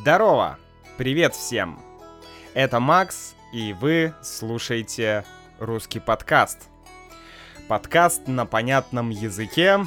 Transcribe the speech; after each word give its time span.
Здорово! 0.00 0.58
Привет 0.96 1.34
всем! 1.34 1.78
Это 2.54 2.80
Макс, 2.80 3.34
и 3.52 3.74
вы 3.74 4.14
слушаете 4.22 5.26
русский 5.58 6.00
подкаст. 6.00 6.70
Подкаст 7.68 8.26
на 8.26 8.46
понятном 8.46 9.10
языке 9.10 9.80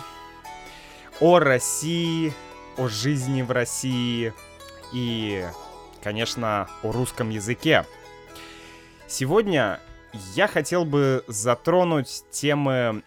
о 1.19 1.39
России, 1.39 2.31
о 2.77 2.89
жизни 2.89 3.41
в 3.41 3.49
России 3.49 4.33
и, 4.93 5.47
конечно, 6.03 6.69
о 6.83 6.91
русском 6.91 7.31
языке. 7.31 7.83
Сегодня 9.07 9.79
я 10.35 10.47
хотел 10.47 10.85
бы 10.85 11.23
затронуть 11.27 12.23
темы 12.29 13.01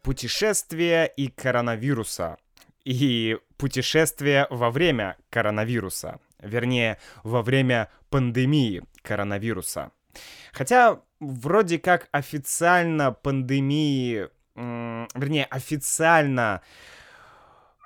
путешествия 0.00 1.04
и 1.04 1.28
коронавируса. 1.28 2.38
И 2.84 3.38
путешествия 3.56 4.46
во 4.50 4.70
время 4.70 5.16
коронавируса. 5.30 6.20
Вернее, 6.40 6.98
во 7.24 7.42
время 7.42 7.88
пандемии 8.10 8.82
коронавируса. 9.02 9.90
Хотя 10.52 11.00
вроде 11.20 11.78
как 11.78 12.08
официально 12.12 13.12
пандемии, 13.12 14.28
вернее, 14.54 15.44
официально 15.44 16.62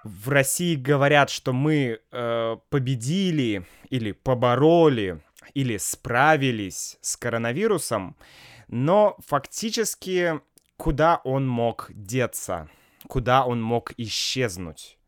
в 0.04 0.28
России 0.28 0.74
говорят, 0.74 1.30
что 1.30 1.52
мы 1.52 2.00
э, 2.10 2.56
победили 2.70 3.64
или 3.88 4.12
побороли 4.12 5.20
или 5.54 5.76
справились 5.76 6.98
с 7.00 7.16
коронавирусом, 7.16 8.16
но 8.68 9.16
фактически 9.26 10.40
куда 10.76 11.20
он 11.24 11.46
мог 11.46 11.90
деться, 11.90 12.68
куда 13.08 13.44
он 13.44 13.62
мог 13.62 13.92
исчезнуть. 13.96 14.98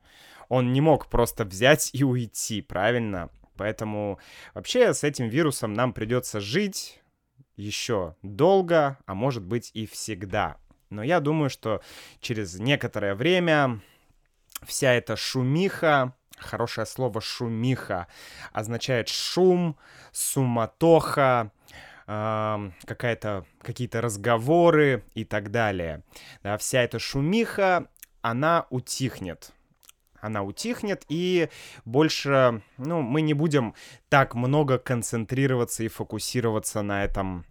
Он 0.48 0.72
не 0.72 0.80
мог 0.80 1.06
просто 1.06 1.44
взять 1.44 1.90
и 1.92 2.04
уйти, 2.04 2.62
правильно? 2.62 3.30
Поэтому 3.56 4.18
вообще 4.52 4.92
с 4.92 5.04
этим 5.04 5.28
вирусом 5.28 5.74
нам 5.74 5.92
придется 5.92 6.40
жить 6.40 7.00
еще 7.56 8.16
долго, 8.22 8.98
а 9.06 9.14
может 9.14 9.44
быть 9.44 9.70
и 9.74 9.86
всегда. 9.86 10.56
Но 10.90 11.02
я 11.02 11.20
думаю, 11.20 11.50
что 11.50 11.82
через 12.20 12.58
некоторое 12.58 13.14
время 13.14 13.80
вся 14.64 14.92
эта 14.92 15.16
шумиха, 15.16 16.14
хорошее 16.36 16.86
слово 16.86 17.20
шумиха, 17.20 18.06
означает 18.52 19.08
шум, 19.08 19.76
суматоха, 20.12 21.52
какая-то, 22.06 23.46
какие-то 23.62 24.00
разговоры 24.00 25.04
и 25.14 25.24
так 25.24 25.50
далее. 25.50 26.02
Да, 26.42 26.58
вся 26.58 26.82
эта 26.82 26.98
шумиха, 26.98 27.88
она 28.20 28.66
утихнет. 28.70 29.52
Она 30.20 30.42
утихнет, 30.42 31.04
и 31.08 31.50
больше, 31.84 32.62
ну, 32.78 33.02
мы 33.02 33.20
не 33.20 33.34
будем 33.34 33.74
так 34.08 34.34
много 34.34 34.78
концентрироваться 34.78 35.84
и 35.84 35.88
фокусироваться 35.88 36.80
на 36.80 37.04
этом 37.04 37.44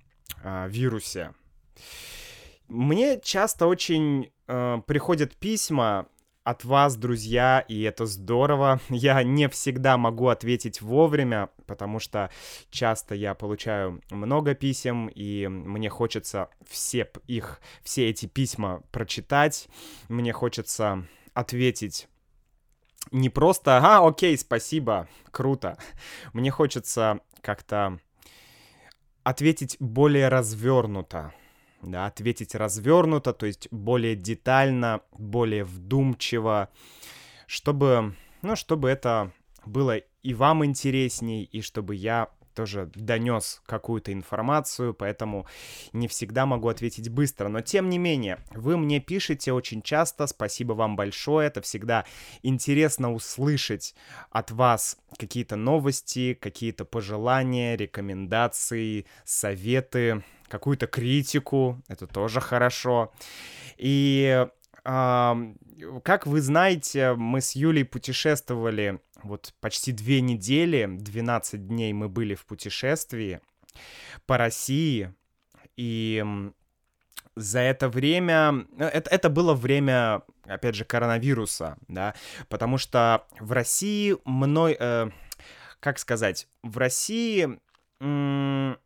э, 0.44 0.68
вирусе. 0.70 1.34
Мне 2.68 3.20
часто 3.22 3.68
очень 3.68 4.32
э, 4.48 4.82
приходят 4.88 5.36
письма 5.36 6.08
от 6.44 6.66
вас, 6.66 6.96
друзья, 6.96 7.64
и 7.68 7.82
это 7.84 8.06
здорово. 8.06 8.80
Я 8.90 9.24
не 9.24 9.48
всегда 9.50 9.98
могу 9.98 10.28
ответить 10.28 10.82
вовремя, 10.82 11.50
потому 11.66 12.00
что 12.00 12.30
часто 12.70 13.16
я 13.16 13.34
получаю 13.34 14.02
много 14.10 14.54
писем, 14.54 15.08
и 15.08 15.48
мне 15.48 15.90
хочется 15.90 16.50
все 16.68 17.10
их, 17.28 17.62
все 17.84 18.10
эти 18.10 18.26
письма 18.26 18.84
прочитать. 18.92 19.68
Мне 20.10 20.34
хочется 20.34 21.08
ответить 21.34 22.08
не 23.12 23.30
просто 23.30 23.78
«Ага, 23.78 24.08
окей, 24.08 24.38
спасибо, 24.38 25.08
круто». 25.32 25.78
Мне 26.34 26.52
хочется 26.52 27.20
как-то 27.42 28.00
ответить 29.24 29.78
более 29.80 30.30
развернуто, 30.30 31.34
да, 31.84 32.06
ответить 32.06 32.56
развернуто, 32.56 33.34
то 33.34 33.46
есть 33.46 33.68
более 33.72 34.16
детально, 34.16 35.02
более 35.12 35.64
вдумчиво, 35.64 36.70
чтобы, 37.48 38.16
ну, 38.42 38.56
чтобы 38.56 38.90
это 38.90 39.32
было 39.66 39.98
и 39.98 40.34
вам 40.34 40.66
интересней, 40.66 41.44
и 41.44 41.62
чтобы 41.62 41.96
я 41.96 42.30
тоже 42.54 42.90
донес 42.96 43.62
какую-то 43.66 44.14
информацию, 44.14 44.94
поэтому 44.94 45.46
не 45.92 46.08
всегда 46.08 46.46
могу 46.46 46.68
ответить 46.70 47.10
быстро. 47.10 47.50
Но 47.50 47.62
тем 47.62 47.90
не 47.90 47.98
менее, 47.98 48.40
вы 48.52 48.78
мне 48.78 49.00
пишете 49.00 49.54
очень 49.54 49.82
часто, 49.82 50.28
спасибо 50.28 50.74
вам 50.74 50.96
большое, 50.96 51.48
это 51.48 51.62
всегда 51.62 52.06
интересно 52.42 53.14
услышать 53.14 53.96
от 54.32 54.52
вас 54.52 54.98
какие-то 55.18 55.56
новости, 55.56 56.34
какие-то 56.34 56.86
пожелания, 56.86 57.76
рекомендации, 57.76 59.06
советы, 59.26 60.24
какую-то 60.48 60.88
критику, 60.88 61.82
это 61.88 62.08
тоже 62.08 62.40
хорошо. 62.40 63.12
И 63.78 64.48
как 64.84 66.28
вы 66.28 66.42
знаете, 66.42 67.14
мы 67.14 67.40
с 67.40 67.54
Юлей 67.54 67.86
путешествовали 67.86 69.00
вот 69.24 69.54
почти 69.60 69.92
две 69.92 70.22
недели, 70.22 70.88
12 70.90 71.68
дней 71.68 71.94
мы 71.94 72.10
были 72.10 72.36
в 72.36 72.46
путешествии 72.46 73.40
по 74.26 74.38
России, 74.38 75.14
и 75.76 76.24
за 77.36 77.60
это 77.60 77.90
время, 77.90 78.66
э, 78.78 78.86
это, 78.86 79.10
это 79.10 79.30
было 79.30 79.54
время, 79.54 80.22
опять 80.46 80.76
же, 80.76 80.86
коронавируса, 80.86 81.78
да, 81.88 82.14
потому 82.50 82.78
что 82.78 83.26
в 83.40 83.52
России 83.52 84.16
мной, 84.26 84.78
э, 84.80 85.10
как 85.80 86.00
сказать, 86.00 86.48
в 86.62 86.78
России 86.78 87.60
м- 88.00 88.78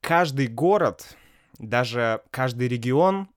каждый 0.00 0.48
город, 0.48 1.16
даже 1.58 2.22
каждый 2.30 2.68
регион 2.68 3.28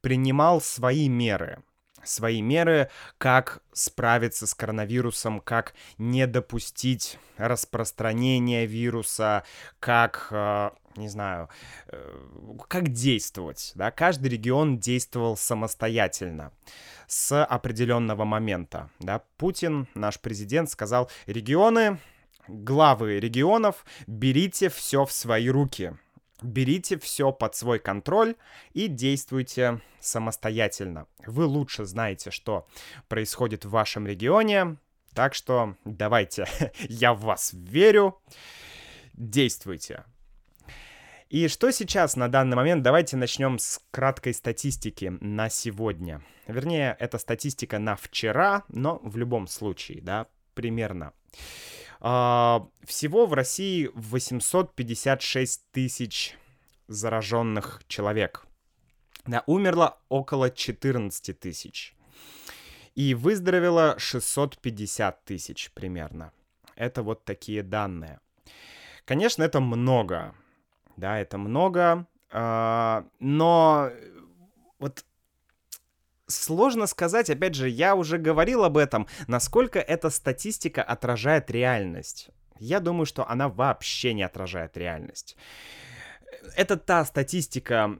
принимал 0.00 0.60
свои 0.60 1.08
меры, 1.08 1.62
свои 2.04 2.42
меры, 2.42 2.90
как 3.18 3.62
справиться 3.72 4.46
с 4.46 4.54
коронавирусом, 4.54 5.40
как 5.40 5.74
не 5.98 6.26
допустить 6.26 7.18
распространения 7.36 8.66
вируса, 8.66 9.44
как, 9.80 10.28
э, 10.30 10.70
не 10.96 11.08
знаю, 11.08 11.48
э, 11.88 12.18
как 12.68 12.88
действовать. 12.88 13.72
Да? 13.74 13.90
Каждый 13.90 14.28
регион 14.28 14.78
действовал 14.78 15.36
самостоятельно 15.36 16.52
с 17.06 17.44
определенного 17.44 18.24
момента. 18.24 18.90
Да? 18.98 19.22
Путин, 19.36 19.88
наш 19.94 20.18
президент, 20.20 20.70
сказал, 20.70 21.10
регионы, 21.26 21.98
главы 22.48 23.20
регионов, 23.20 23.84
берите 24.06 24.68
все 24.68 25.04
в 25.04 25.12
свои 25.12 25.48
руки 25.48 25.94
берите 26.44 26.98
все 26.98 27.32
под 27.32 27.54
свой 27.54 27.78
контроль 27.78 28.36
и 28.72 28.88
действуйте 28.88 29.80
самостоятельно. 30.00 31.06
Вы 31.26 31.46
лучше 31.46 31.84
знаете, 31.84 32.30
что 32.30 32.66
происходит 33.08 33.64
в 33.64 33.70
вашем 33.70 34.06
регионе, 34.06 34.76
так 35.14 35.34
что 35.34 35.76
давайте, 35.84 36.46
я 36.88 37.14
в 37.14 37.20
вас 37.20 37.50
верю, 37.52 38.20
действуйте. 39.14 40.04
И 41.28 41.48
что 41.48 41.70
сейчас 41.70 42.16
на 42.16 42.28
данный 42.28 42.56
момент? 42.56 42.82
Давайте 42.82 43.16
начнем 43.16 43.58
с 43.58 43.80
краткой 43.90 44.34
статистики 44.34 45.16
на 45.20 45.48
сегодня. 45.48 46.22
Вернее, 46.46 46.94
это 47.00 47.16
статистика 47.16 47.78
на 47.78 47.96
вчера, 47.96 48.64
но 48.68 49.00
в 49.02 49.16
любом 49.16 49.46
случае, 49.46 50.02
да, 50.02 50.26
примерно. 50.52 51.14
А, 52.04 52.66
всего 52.84 53.26
в 53.26 53.32
России 53.32 53.88
856 53.94 55.70
тысяч 55.70 56.36
зараженных 56.88 57.82
человек. 57.86 58.44
Да, 59.24 59.44
умерло 59.46 59.98
около 60.08 60.50
14 60.50 61.38
тысяч. 61.38 61.94
И 62.96 63.14
выздоровело 63.14 63.94
650 63.98 65.24
тысяч 65.24 65.70
примерно. 65.70 66.32
Это 66.74 67.04
вот 67.04 67.24
такие 67.24 67.62
данные. 67.62 68.18
Конечно, 69.04 69.44
это 69.44 69.60
много. 69.60 70.34
Да, 70.96 71.20
это 71.20 71.38
много. 71.38 72.08
А, 72.32 73.06
но 73.20 73.90
вот 74.80 75.04
сложно 76.34 76.86
сказать, 76.86 77.30
опять 77.30 77.54
же, 77.54 77.68
я 77.68 77.94
уже 77.94 78.18
говорил 78.18 78.64
об 78.64 78.76
этом, 78.76 79.06
насколько 79.26 79.78
эта 79.78 80.10
статистика 80.10 80.82
отражает 80.82 81.50
реальность. 81.50 82.30
Я 82.58 82.80
думаю, 82.80 83.06
что 83.06 83.28
она 83.28 83.48
вообще 83.48 84.14
не 84.14 84.22
отражает 84.22 84.76
реальность. 84.76 85.36
Это 86.56 86.76
та 86.76 87.04
статистика, 87.04 87.98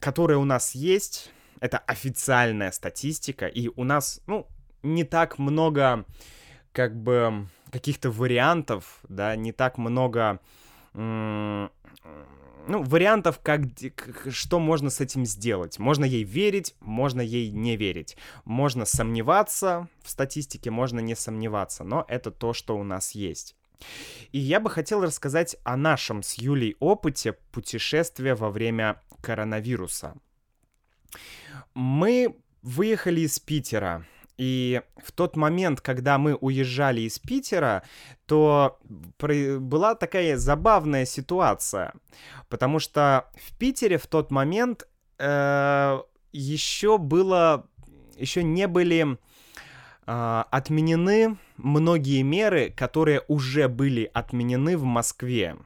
которая 0.00 0.38
у 0.38 0.44
нас 0.44 0.74
есть, 0.74 1.30
это 1.60 1.78
официальная 1.78 2.72
статистика, 2.72 3.46
и 3.46 3.68
у 3.74 3.84
нас, 3.84 4.20
ну, 4.26 4.46
не 4.82 5.04
так 5.04 5.38
много, 5.38 6.04
как 6.72 6.94
бы, 6.94 7.48
каких-то 7.70 8.10
вариантов, 8.10 9.00
да, 9.08 9.34
не 9.34 9.52
так 9.52 9.78
много 9.78 10.40
ну, 10.94 11.70
вариантов, 12.82 13.40
как, 13.42 13.62
что 14.30 14.58
можно 14.58 14.90
с 14.90 15.00
этим 15.00 15.26
сделать. 15.26 15.78
Можно 15.78 16.04
ей 16.04 16.24
верить, 16.24 16.74
можно 16.80 17.20
ей 17.20 17.50
не 17.50 17.76
верить. 17.76 18.16
Можно 18.44 18.84
сомневаться 18.84 19.88
в 20.02 20.10
статистике, 20.10 20.70
можно 20.70 21.00
не 21.00 21.14
сомневаться, 21.14 21.84
но 21.84 22.04
это 22.08 22.30
то, 22.30 22.52
что 22.52 22.76
у 22.76 22.84
нас 22.84 23.12
есть. 23.12 23.56
И 24.32 24.38
я 24.38 24.60
бы 24.60 24.70
хотел 24.70 25.02
рассказать 25.02 25.56
о 25.64 25.76
нашем 25.76 26.22
с 26.22 26.34
Юлей 26.34 26.76
опыте 26.80 27.34
путешествия 27.52 28.34
во 28.34 28.50
время 28.50 29.02
коронавируса. 29.20 30.14
Мы 31.74 32.36
выехали 32.62 33.22
из 33.22 33.38
Питера 33.40 34.06
и 34.36 34.82
в 34.96 35.12
тот 35.12 35.36
момент, 35.36 35.80
когда 35.80 36.18
мы 36.18 36.34
уезжали 36.34 37.02
из 37.02 37.18
Питера, 37.18 37.82
то 38.26 38.78
была 39.18 39.94
такая 39.94 40.36
забавная 40.36 41.04
ситуация, 41.04 41.92
потому 42.48 42.78
что 42.78 43.30
в 43.34 43.56
Питере 43.56 43.98
в 43.98 44.06
тот 44.06 44.30
момент 44.30 44.88
э, 45.18 46.00
еще 46.32 46.98
было, 46.98 47.66
еще 48.16 48.42
не 48.42 48.66
были 48.66 49.18
э, 50.06 50.44
отменены 50.50 51.36
многие 51.56 52.22
меры, 52.22 52.70
которые 52.70 53.22
уже 53.28 53.68
были 53.68 54.10
отменены 54.12 54.76
в 54.76 54.84
Москве. 54.84 55.56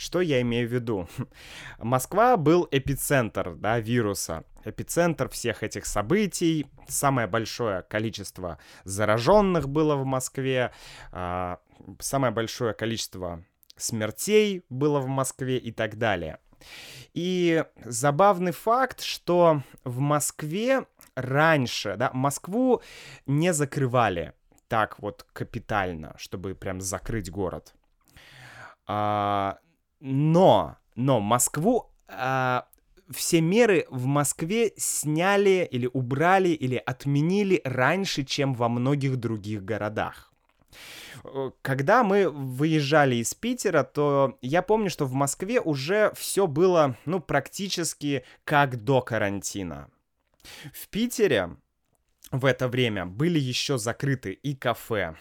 Что 0.00 0.22
я 0.22 0.40
имею 0.40 0.66
в 0.66 0.72
виду? 0.72 1.10
Москва 1.78 2.38
был 2.38 2.66
эпицентр 2.70 3.54
да, 3.54 3.80
вируса, 3.80 4.44
эпицентр 4.64 5.28
всех 5.28 5.62
этих 5.62 5.84
событий. 5.84 6.66
Самое 6.88 7.26
большое 7.26 7.82
количество 7.82 8.58
зараженных 8.84 9.68
было 9.68 9.96
в 9.96 10.06
Москве, 10.06 10.72
а, 11.12 11.58
самое 11.98 12.32
большое 12.32 12.72
количество 12.72 13.44
смертей 13.76 14.64
было 14.70 15.00
в 15.00 15.06
Москве 15.06 15.58
и 15.58 15.70
так 15.70 15.98
далее. 15.98 16.38
И 17.12 17.62
забавный 17.84 18.52
факт, 18.52 19.02
что 19.02 19.62
в 19.84 19.98
Москве 19.98 20.86
раньше, 21.14 21.96
да, 21.98 22.10
Москву 22.14 22.80
не 23.26 23.52
закрывали 23.52 24.32
так 24.66 24.98
вот 25.00 25.26
капитально, 25.34 26.14
чтобы 26.16 26.54
прям 26.54 26.80
закрыть 26.80 27.30
город. 27.30 27.74
А, 28.86 29.58
но, 30.00 30.76
но 30.96 31.20
Москву, 31.20 31.90
э, 32.08 32.62
все 33.10 33.40
меры 33.40 33.86
в 33.90 34.06
Москве 34.06 34.72
сняли 34.76 35.68
или 35.70 35.88
убрали 35.92 36.50
или 36.50 36.76
отменили 36.76 37.60
раньше, 37.64 38.24
чем 38.24 38.54
во 38.54 38.68
многих 38.68 39.16
других 39.16 39.64
городах. 39.64 40.32
Когда 41.62 42.02
мы 42.02 42.30
выезжали 42.30 43.16
из 43.16 43.34
Питера, 43.34 43.82
то 43.82 44.38
я 44.40 44.62
помню, 44.62 44.88
что 44.90 45.04
в 45.06 45.12
Москве 45.12 45.60
уже 45.60 46.12
все 46.16 46.46
было, 46.46 46.96
ну, 47.04 47.20
практически 47.20 48.24
как 48.44 48.82
до 48.84 49.02
карантина. 49.02 49.90
В 50.72 50.88
Питере 50.88 51.56
в 52.30 52.44
это 52.44 52.68
время 52.68 53.06
были 53.06 53.38
еще 53.38 53.76
закрыты 53.76 54.32
и 54.32 54.54
кафе, 54.54 55.16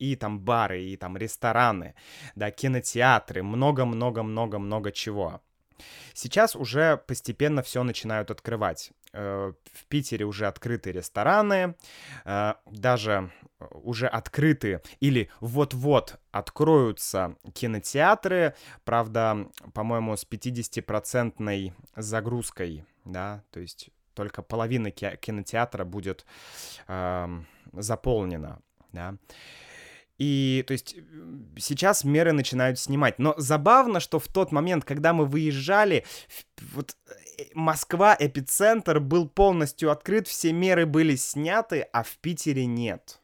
и 0.00 0.16
там 0.16 0.40
бары, 0.40 0.82
и 0.82 0.96
там 0.96 1.16
рестораны, 1.16 1.94
да, 2.34 2.50
кинотеатры, 2.50 3.42
много-много-много-много 3.42 4.90
чего. 4.90 5.40
Сейчас 6.14 6.56
уже 6.56 6.96
постепенно 7.06 7.62
все 7.62 7.82
начинают 7.82 8.30
открывать. 8.30 8.92
Э, 9.12 9.52
в 9.72 9.86
Питере 9.86 10.24
уже 10.24 10.46
открыты 10.46 10.92
рестораны, 10.92 11.74
э, 12.24 12.54
даже 12.66 13.32
уже 13.58 14.06
открыты 14.06 14.82
или 15.00 15.30
вот-вот 15.40 16.20
откроются 16.30 17.36
кинотеатры, 17.52 18.54
правда, 18.84 19.48
по-моему, 19.74 20.16
с 20.16 20.24
50-процентной 20.24 21.72
загрузкой, 21.96 22.84
да, 23.04 23.42
то 23.50 23.60
есть 23.60 23.90
только 24.14 24.42
половина 24.42 24.90
кинотеатра 24.90 25.84
будет 25.84 26.24
э, 26.86 27.42
заполнена, 27.72 28.60
да. 28.92 29.16
И, 30.20 30.62
то 30.66 30.72
есть, 30.72 30.96
сейчас 31.56 32.04
меры 32.04 32.32
начинают 32.32 32.78
снимать. 32.78 33.18
Но 33.18 33.34
забавно, 33.38 34.00
что 34.00 34.18
в 34.18 34.28
тот 34.28 34.52
момент, 34.52 34.84
когда 34.84 35.14
мы 35.14 35.24
выезжали, 35.24 36.04
вот 36.74 36.94
э, 37.38 37.44
Москва, 37.54 38.14
эпицентр, 38.18 39.00
был 39.00 39.26
полностью 39.26 39.90
открыт, 39.90 40.28
все 40.28 40.52
меры 40.52 40.84
были 40.84 41.16
сняты, 41.16 41.86
а 41.94 42.02
в 42.02 42.18
Питере 42.18 42.66
нет. 42.66 43.18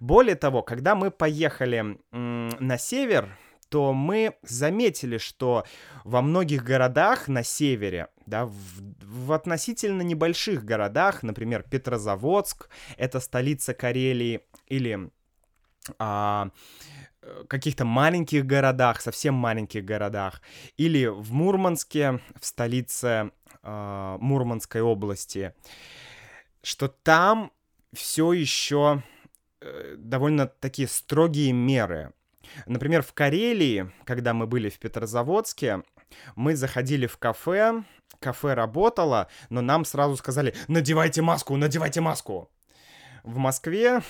Более 0.00 0.36
того, 0.36 0.62
когда 0.62 0.94
мы 0.94 1.10
поехали 1.10 1.98
на 2.12 2.78
север, 2.78 3.36
то 3.68 3.92
мы 3.92 4.36
заметили, 4.42 5.18
что 5.18 5.64
во 6.04 6.22
многих 6.22 6.64
городах 6.64 7.28
на 7.28 7.42
севере, 7.42 8.08
да, 8.24 8.46
в, 8.46 8.54
в 9.02 9.32
относительно 9.32 10.00
небольших 10.00 10.64
городах, 10.64 11.22
например, 11.22 11.62
Петрозаводск, 11.62 12.70
это 12.96 13.20
столица 13.20 13.74
Карелии, 13.74 14.40
или 14.66 15.10
а, 15.98 16.50
э, 17.22 17.44
каких-то 17.48 17.84
маленьких 17.84 18.46
городах, 18.46 19.00
совсем 19.00 19.34
маленьких 19.34 19.84
городах, 19.84 20.40
или 20.76 21.06
в 21.06 21.32
Мурманске, 21.32 22.20
в 22.40 22.44
столице 22.44 23.30
э, 23.62 24.16
Мурманской 24.20 24.80
области, 24.80 25.54
что 26.62 26.88
там 26.88 27.52
все 27.92 28.32
еще 28.32 29.02
э, 29.60 29.96
довольно 29.98 30.46
такие 30.46 30.88
строгие 30.88 31.52
меры. 31.52 32.12
Например, 32.66 33.02
в 33.02 33.12
Карелии, 33.12 33.90
когда 34.04 34.34
мы 34.34 34.46
были 34.46 34.68
в 34.68 34.78
Петрозаводске, 34.78 35.82
мы 36.36 36.56
заходили 36.56 37.06
в 37.06 37.16
кафе, 37.18 37.84
кафе 38.20 38.54
работало, 38.54 39.28
но 39.50 39.60
нам 39.60 39.84
сразу 39.84 40.16
сказали, 40.16 40.54
надевайте 40.68 41.22
маску, 41.22 41.56
надевайте 41.56 42.00
маску 42.00 42.50
в 43.24 43.38
Москве 43.38 44.02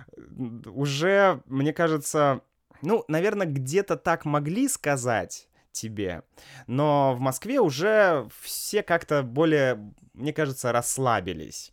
уже, 0.66 1.42
мне 1.46 1.72
кажется, 1.72 2.40
ну, 2.82 3.04
наверное, 3.08 3.46
где-то 3.46 3.96
так 3.96 4.24
могли 4.24 4.68
сказать 4.68 5.48
тебе, 5.70 6.22
но 6.66 7.14
в 7.14 7.20
Москве 7.20 7.60
уже 7.60 8.28
все 8.40 8.82
как-то 8.82 9.22
более, 9.22 9.92
мне 10.12 10.32
кажется, 10.32 10.72
расслабились. 10.72 11.72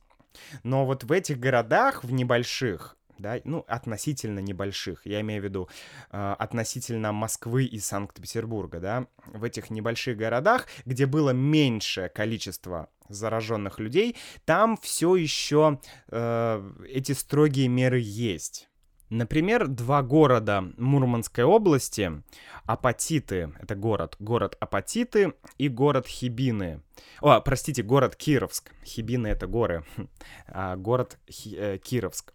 Но 0.64 0.86
вот 0.86 1.04
в 1.04 1.12
этих 1.12 1.40
городах, 1.40 2.04
в 2.04 2.12
небольших, 2.12 2.98
да, 3.22 3.40
ну, 3.44 3.64
относительно 3.68 4.40
небольших, 4.40 5.06
я 5.06 5.22
имею 5.22 5.42
в 5.42 5.46
виду 5.46 5.70
э, 6.12 6.36
относительно 6.40 7.12
Москвы 7.12 7.66
и 7.66 7.80
Санкт-Петербурга, 7.80 8.80
да, 8.80 9.08
в 9.26 9.44
этих 9.44 9.70
небольших 9.70 10.18
городах, 10.18 10.68
где 10.86 11.06
было 11.06 11.32
меньшее 11.32 12.10
количество 12.10 12.90
зараженных 13.10 13.80
людей, 13.80 14.18
там 14.46 14.78
все 14.78 15.16
еще 15.16 15.80
э, 16.10 16.72
эти 16.90 17.12
строгие 17.12 17.68
меры 17.68 18.00
есть. 18.00 18.70
Например, 19.12 19.68
два 19.68 20.04
города 20.04 20.64
Мурманской 20.78 21.44
области, 21.44 22.24
Апатиты, 22.64 23.54
это 23.60 23.76
город, 23.76 24.16
город 24.20 24.56
Апатиты 24.62 25.34
и 25.58 25.68
город 25.68 26.08
Хибины. 26.08 26.82
О, 27.20 27.42
простите, 27.42 27.84
город 27.84 28.16
Кировск. 28.16 28.72
Хибины 28.86 29.28
это 29.28 29.48
горы, 29.48 29.84
а 30.48 30.78
город 30.78 31.20
Хи, 31.30 31.56
э, 31.58 31.78
Кировск. 31.78 32.34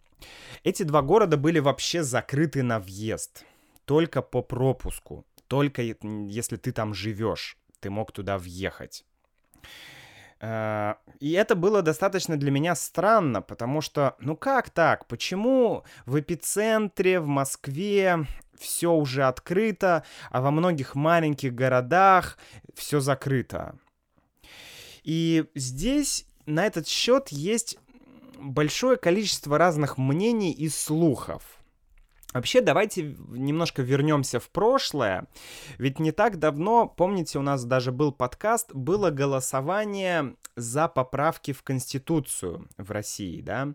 Эти 0.65 0.83
два 0.83 1.03
города 1.03 1.37
были 1.37 1.59
вообще 1.59 2.03
закрыты 2.03 2.63
на 2.63 2.81
въезд, 2.81 3.45
только 3.85 4.23
по 4.23 4.43
пропуску, 4.43 5.25
только 5.49 5.83
если 5.83 6.57
ты 6.57 6.73
там 6.73 6.95
живешь, 6.95 7.59
ты 7.81 7.91
мог 7.91 8.13
туда 8.13 8.39
въехать. 8.39 9.05
Э, 10.41 10.95
и 11.21 11.33
это 11.33 11.55
было 11.55 11.83
достаточно 11.83 12.37
для 12.37 12.51
меня 12.51 12.75
странно, 12.75 13.43
потому 13.43 13.81
что, 13.81 14.17
ну 14.19 14.37
как 14.37 14.71
так? 14.71 15.07
Почему 15.07 15.85
в 16.05 16.19
эпицентре, 16.21 17.21
в 17.21 17.27
Москве 17.27 18.27
все 18.59 18.93
уже 18.93 19.25
открыто, 19.25 20.05
а 20.31 20.41
во 20.41 20.51
многих 20.51 20.95
маленьких 20.95 21.55
городах 21.55 22.39
все 22.75 23.01
закрыто? 23.01 23.79
И 25.03 25.45
здесь 25.55 26.27
на 26.47 26.67
этот 26.67 26.89
счет 26.89 27.29
есть 27.29 27.79
большое 28.41 28.97
количество 28.97 29.59
разных 29.59 29.99
мнений 29.99 30.53
и 30.53 30.69
слухов. 30.69 31.43
Вообще, 32.33 32.61
давайте 32.61 33.17
немножко 33.31 33.83
вернемся 33.83 34.41
в 34.41 34.51
прошлое. 34.51 35.27
Ведь 35.79 35.99
не 35.99 36.13
так 36.13 36.39
давно, 36.39 36.87
помните, 36.87 37.39
у 37.39 37.43
нас 37.43 37.65
даже 37.65 37.93
был 37.93 38.13
подкаст, 38.13 38.75
было 38.75 39.11
голосование 39.11 40.37
за 40.55 40.89
поправки 40.89 41.53
в 41.53 41.63
Конституцию 41.63 42.69
в 42.77 42.91
России, 42.91 43.41
да? 43.41 43.73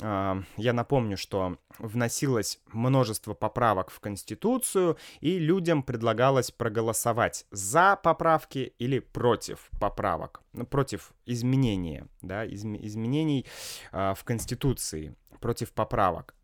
Я 0.00 0.72
напомню, 0.72 1.16
что 1.16 1.58
вносилось 1.78 2.60
множество 2.72 3.34
поправок 3.34 3.90
в 3.90 4.00
Конституцию, 4.00 4.96
и 5.20 5.38
людям 5.38 5.82
предлагалось 5.82 6.50
проголосовать 6.50 7.46
за 7.50 7.96
поправки 8.02 8.72
или 8.78 8.98
против 8.98 9.70
поправок, 9.78 10.42
ну, 10.52 10.64
против 10.64 11.12
изменения, 11.26 12.06
да, 12.22 12.46
изм 12.46 12.76
изменений 12.76 13.46
э, 13.92 14.14
в 14.16 14.24
Конституции, 14.24 15.14
против 15.40 15.72
поправок. 15.72 16.34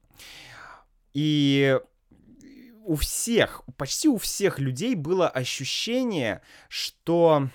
И 1.14 1.80
у 2.84 2.94
всех, 2.94 3.62
почти 3.76 4.08
у 4.08 4.16
всех 4.18 4.58
людей 4.58 4.94
было 4.94 5.28
ощущение, 5.28 6.42
что 6.68 7.48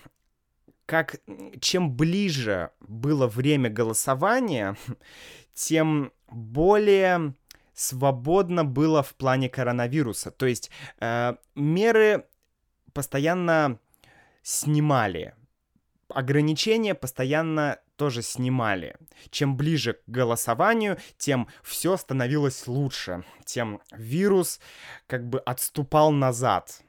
как 0.92 1.22
чем 1.62 1.96
ближе 1.96 2.72
было 2.82 3.26
время 3.26 3.70
голосования, 3.70 4.76
тем 5.54 6.12
более 6.30 7.34
свободно 7.74 8.66
было 8.66 9.02
в 9.02 9.16
плане 9.16 9.48
коронавируса. 9.48 10.32
То 10.32 10.48
есть 10.48 10.70
э, 11.00 11.36
меры 11.56 12.26
постоянно 12.92 13.80
снимали, 14.44 15.34
ограничения 16.10 16.94
постоянно 16.94 17.80
тоже 17.96 18.22
снимали. 18.22 18.98
Чем 19.30 19.56
ближе 19.56 19.94
к 19.94 20.02
голосованию, 20.08 20.98
тем 21.18 21.48
все 21.64 21.96
становилось 21.96 22.68
лучше, 22.68 23.24
тем 23.46 23.80
вирус 23.94 24.60
как 25.08 25.26
бы 25.30 25.40
отступал 25.40 26.12
назад. 26.12 26.82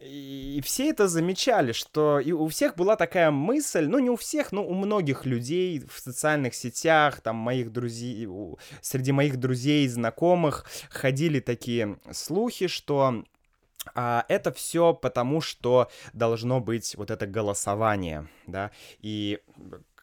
И 0.00 0.62
все 0.64 0.88
это 0.88 1.08
замечали, 1.08 1.72
что 1.72 2.20
и 2.20 2.32
у 2.32 2.48
всех 2.48 2.74
была 2.74 2.96
такая 2.96 3.30
мысль, 3.30 3.86
ну 3.86 3.98
не 3.98 4.08
у 4.08 4.16
всех, 4.16 4.50
но 4.50 4.64
у 4.64 4.72
многих 4.72 5.26
людей 5.26 5.80
в 5.80 6.00
социальных 6.00 6.54
сетях, 6.54 7.20
там 7.20 7.36
моих 7.36 7.70
друзей, 7.70 8.26
среди 8.80 9.12
моих 9.12 9.36
друзей 9.36 9.84
и 9.84 9.88
знакомых 9.88 10.64
ходили 10.88 11.38
такие 11.40 11.98
слухи, 12.12 12.66
что 12.66 13.24
а, 13.94 14.24
это 14.28 14.52
все 14.52 14.94
потому, 14.94 15.42
что 15.42 15.90
должно 16.14 16.60
быть 16.60 16.94
вот 16.96 17.10
это 17.10 17.26
голосование, 17.26 18.26
да, 18.46 18.70
и 19.00 19.40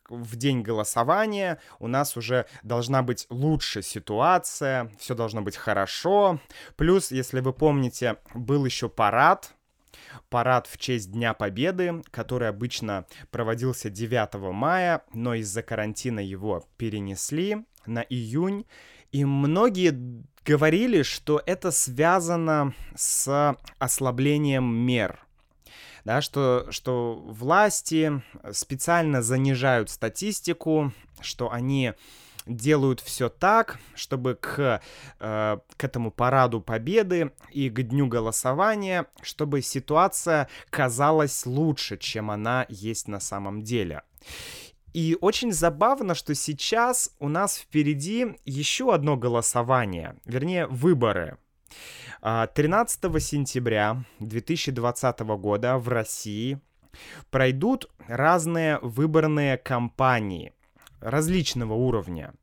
в 0.09 0.35
день 0.35 0.61
голосования 0.61 1.59
у 1.79 1.87
нас 1.87 2.15
уже 2.15 2.45
должна 2.61 3.01
быть 3.01 3.25
лучше 3.29 3.81
ситуация, 3.81 4.91
все 4.99 5.15
должно 5.15 5.41
быть 5.41 5.57
хорошо. 5.57 6.39
Плюс, 6.75 7.11
если 7.11 7.39
вы 7.39 7.51
помните, 7.51 8.17
был 8.33 8.63
еще 8.63 8.89
парад 8.89 9.56
парад 10.29 10.67
в 10.67 10.77
честь 10.77 11.11
Дня 11.11 11.33
Победы, 11.33 12.03
который 12.11 12.49
обычно 12.49 13.05
проводился 13.31 13.89
9 13.89 14.53
мая, 14.53 15.03
но 15.13 15.33
из-за 15.35 15.63
карантина 15.63 16.19
его 16.19 16.65
перенесли 16.77 17.65
на 17.85 17.99
июнь. 18.01 18.65
И 19.11 19.25
многие 19.25 20.23
говорили, 20.45 21.01
что 21.01 21.41
это 21.45 21.71
связано 21.71 22.73
с 22.95 23.55
ослаблением 23.79 24.65
мер. 24.65 25.19
Да, 26.05 26.21
что, 26.21 26.67
что 26.69 27.15
власти 27.15 28.21
специально 28.53 29.21
занижают 29.21 29.89
статистику, 29.89 30.93
что 31.19 31.51
они 31.51 31.93
делают 32.47 32.99
все 32.99 33.29
так, 33.29 33.79
чтобы 33.95 34.35
к, 34.35 34.81
э, 35.19 35.57
к 35.77 35.83
этому 35.83 36.11
параду 36.11 36.61
победы 36.61 37.31
и 37.51 37.69
к 37.69 37.81
дню 37.83 38.07
голосования, 38.07 39.07
чтобы 39.21 39.61
ситуация 39.61 40.47
казалась 40.69 41.45
лучше, 41.45 41.97
чем 41.97 42.31
она 42.31 42.65
есть 42.69 43.07
на 43.07 43.19
самом 43.19 43.61
деле. 43.61 44.03
И 44.93 45.17
очень 45.21 45.51
забавно, 45.51 46.15
что 46.15 46.33
сейчас 46.33 47.11
у 47.19 47.29
нас 47.29 47.57
впереди 47.57 48.35
еще 48.45 48.93
одно 48.93 49.15
голосование, 49.15 50.15
вернее, 50.25 50.65
выборы. 50.67 51.37
13 52.21 53.05
а, 53.05 53.19
сентября 53.19 54.03
2020 54.19 55.19
года 55.19 55.77
в 55.77 55.87
России 55.89 56.59
пройдут 57.29 57.91
разные 58.07 58.79
выборные 58.81 59.57
кампании 59.57 60.53
различного 60.99 61.73
уровня. 61.73 62.33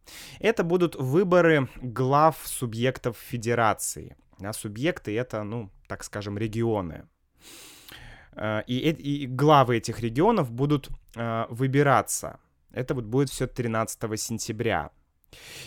Это 0.41 0.65
будут 0.65 0.97
выборы 0.97 1.69
глав 1.83 2.41
субъектов 2.45 3.17
федерации. 3.17 4.17
А 4.41 4.53
субъекты— 4.53 5.17
это, 5.19 5.43
ну, 5.43 5.71
так 5.89 6.05
скажем, 6.05 6.39
регионы. 6.39 7.07
Э, 8.37 8.63
и, 8.67 8.79
и 8.79 9.27
главы 9.27 9.77
этих 9.77 10.01
регионов 10.01 10.51
будут 10.51 10.89
э, 11.15 11.47
выбираться. 11.51 12.39
Это 12.73 12.95
вот 12.95 13.05
будет 13.05 13.31
все 13.31 13.47
13 13.47 14.21
сентября. 14.21 14.91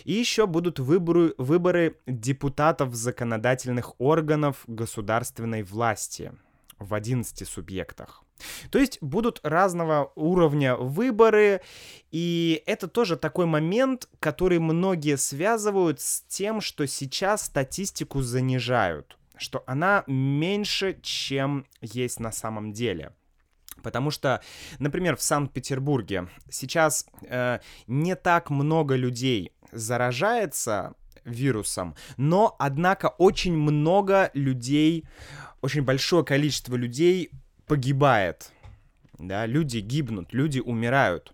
И 0.06 0.14
еще 0.14 0.48
будут 0.48 0.80
выборы, 0.80 1.34
выборы 1.38 1.98
депутатов 2.06 2.96
законодательных 2.96 4.00
органов 4.00 4.64
государственной 4.68 5.64
власти 5.64 6.32
в 6.80 6.94
11 6.94 7.48
субъектах. 7.48 8.24
То 8.70 8.80
есть 8.80 9.00
будут 9.02 9.40
разного 9.44 10.12
уровня 10.16 10.76
выборы, 10.76 11.62
и 12.12 12.64
это 12.66 12.88
тоже 12.88 13.18
такой 13.18 13.46
момент, 13.46 14.10
который 14.20 14.60
многие 14.60 15.18
связывают 15.18 16.00
с 16.02 16.22
тем, 16.22 16.62
что 16.62 16.86
сейчас 16.88 17.46
статистику 17.46 18.22
занижают, 18.22 19.18
что 19.38 19.64
она 19.68 20.04
меньше, 20.08 21.00
чем 21.02 21.66
есть 21.82 22.20
на 22.20 22.32
самом 22.32 22.74
деле. 22.74 23.14
Потому 23.84 24.12
что, 24.12 24.42
например, 24.80 25.16
в 25.16 25.22
Санкт-Петербурге 25.22 26.30
сейчас 26.50 27.06
э, 27.22 27.60
не 27.86 28.16
так 28.16 28.50
много 28.50 28.96
людей 28.96 29.52
заражается 29.72 30.96
вирусом, 31.26 31.96
но, 32.16 32.56
однако, 32.58 33.08
очень 33.08 33.56
много 33.56 34.32
людей, 34.34 35.06
очень 35.62 35.84
большое 35.84 36.26
количество 36.26 36.76
людей 36.76 37.32
погибает. 37.68 38.52
Да, 39.20 39.46
люди 39.46 39.80
гибнут, 39.80 40.34
люди 40.34 40.60
умирают. 40.60 41.34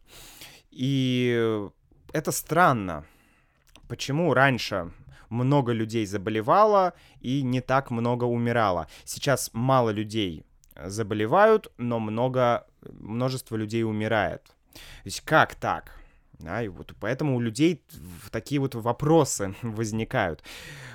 И 0.72 1.70
это 2.12 2.32
странно. 2.32 3.06
Почему 3.88 4.34
раньше 4.34 4.92
много 5.30 5.72
людей 5.74 6.06
заболевало 6.06 6.94
и 7.20 7.44
не 7.44 7.62
так 7.62 7.92
много 7.92 8.24
умирало? 8.26 8.88
Сейчас 9.04 9.50
мало 9.54 9.92
людей 9.92 10.46
заболевают, 10.76 11.72
но 11.78 12.00
много, 12.00 12.66
множество 12.82 13.56
людей 13.56 13.84
умирает. 13.84 14.44
То 14.74 15.06
есть 15.06 15.22
как 15.22 15.56
так? 15.56 15.92
Да, 16.40 16.64
и 16.64 16.68
вот 16.68 16.94
поэтому 17.00 17.36
у 17.36 17.40
людей 17.40 17.84
такие 18.32 18.60
вот 18.60 18.76
вопросы 18.76 19.56
возникают. 19.62 20.44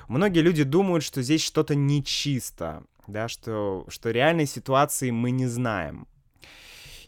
Многие 0.09 0.41
люди 0.41 0.65
думают, 0.65 1.05
что 1.05 1.23
здесь 1.23 1.43
что-то 1.43 1.75
нечисто, 1.75 2.83
да, 3.09 3.29
что, 3.29 3.85
что 3.89 4.11
реальной 4.11 4.47
ситуации 4.47 5.11
мы 5.11 5.31
не 5.31 5.47
знаем. 5.47 6.07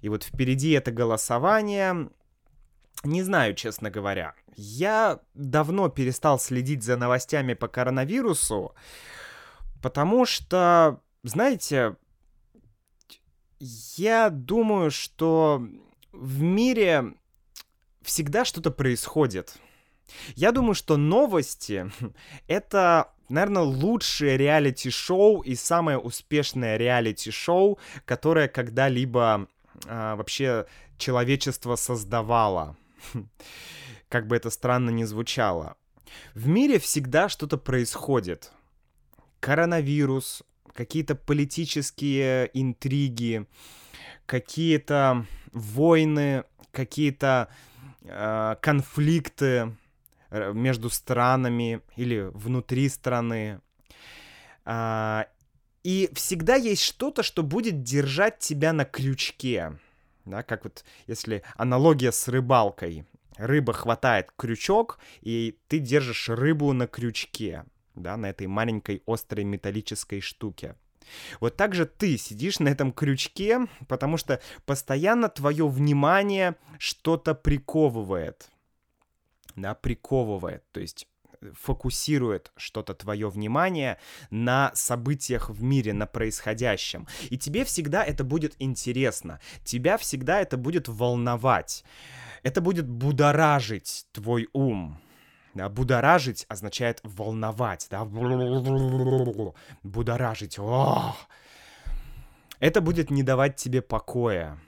И 0.01 0.09
вот 0.09 0.25
впереди 0.25 0.73
это 0.73 0.91
голосование. 0.91 2.11
Не 3.05 3.23
знаю, 3.23 3.55
честно 3.55 3.91
говоря. 3.91 4.35
Я 4.57 5.21
давно 5.35 5.89
перестал 5.89 6.39
следить 6.39 6.83
за 6.83 6.97
новостями 6.97 7.55
по 7.55 7.69
коронавирусу, 7.69 8.75
потому 9.83 10.27
что, 10.27 11.01
знаете, 11.23 11.97
я 13.59 14.31
думаю, 14.31 14.91
что 14.91 15.63
в 16.13 16.43
мире 16.43 17.15
всегда 18.03 18.45
что-то 18.45 18.71
происходит. 18.71 19.57
Я 20.35 20.53
думаю, 20.53 20.75
что 20.75 20.97
новости— 20.97 21.91
это, 22.49 23.13
наверное, 23.31 23.63
лучшее 23.63 24.37
реалити-шоу 24.37 25.41
и 25.41 25.55
самое 25.55 25.99
успешное 25.99 26.77
реалити-шоу, 26.77 27.79
которое 28.05 28.49
когда-либо 28.49 29.49
а, 29.87 30.17
вообще 30.17 30.67
человечество 30.99 31.77
создавало. 31.77 32.77
Как 34.09 34.27
бы 34.27 34.37
это 34.37 34.51
странно 34.51 34.91
ни 34.91 35.05
звучало. 35.05 35.77
В 36.35 36.49
мире 36.49 36.79
всегда 36.79 37.29
что-то 37.29 37.57
происходит. 37.57 38.53
Коронавирус, 39.39 40.43
какие-то 40.75 41.15
политические 41.15 42.51
интриги, 42.53 43.47
какие-то 44.27 45.27
войны, 45.53 46.45
какие-то 46.73 47.49
э, 48.03 48.57
конфликты 48.61 49.77
между 50.31 50.91
странами 50.91 51.81
или 51.97 52.31
внутри 52.33 52.89
страны. 52.89 53.61
Э, 54.65 55.25
и 55.83 56.11
всегда 56.15 56.57
есть 56.57 56.83
что-то, 56.83 57.23
что 57.23 57.43
будет 57.43 57.83
держать 57.83 58.39
тебя 58.39 58.73
на 58.73 58.85
крючке. 58.85 59.79
Да, 60.25 60.43
как 60.43 60.65
вот 60.65 60.85
если 61.07 61.43
аналогия 61.57 62.13
с 62.13 62.29
рыбалкой. 62.29 63.07
Рыба 63.37 63.73
хватает 63.73 64.31
крючок, 64.37 64.99
и 65.23 65.59
ты 65.69 65.79
держишь 65.79 66.29
рыбу 66.29 66.73
на 66.75 66.87
крючке 66.87 67.65
да, 67.95 68.17
на 68.17 68.31
этой 68.31 68.47
маленькой 68.47 69.03
острой 69.07 69.45
металлической 69.45 70.21
штуке. 70.21 70.77
Вот 71.41 71.57
так 71.57 71.75
же 71.75 71.87
ты 71.87 72.17
сидишь 72.19 72.61
на 72.61 72.69
этом 72.69 72.93
крючке, 72.93 73.67
потому 73.89 74.17
что 74.17 74.41
постоянно 74.65 75.29
твое 75.29 75.67
внимание 75.69 76.57
что-то 76.79 77.35
приковывает. 77.35 78.51
Да, 79.61 79.75
приковывает. 79.75 80.65
То 80.73 80.81
есть 80.81 81.07
э, 81.41 81.53
фокусирует 81.55 82.53
что-то 82.57 82.95
твое 82.95 83.29
внимание 83.29 83.99
на 84.31 84.71
событиях 84.75 85.51
в 85.51 85.63
мире, 85.63 85.93
на 85.93 86.07
происходящем. 86.07 87.07
И 87.31 87.39
тебе 87.39 87.65
всегда 87.65 88.05
это 88.05 88.25
будет 88.25 88.55
интересно. 88.59 89.41
Тебя 89.65 89.97
всегда 89.99 90.41
это 90.41 90.57
будет 90.57 90.89
волновать. 90.89 91.85
Это 92.43 92.61
будет 92.61 92.89
будоражить 92.89 94.07
твой 94.13 94.49
ум 94.55 94.99
Да, 95.55 95.69
будоражить 95.69 96.47
означает 96.49 97.01
волновать, 97.03 97.87
да, 97.91 98.05
будоражить. 99.83 100.59
О! 100.59 101.15
Это 102.61 102.81
будет 102.81 103.11
не 103.11 103.23
давать 103.23 103.57
тебе 103.57 103.83
покоя. 103.83 104.59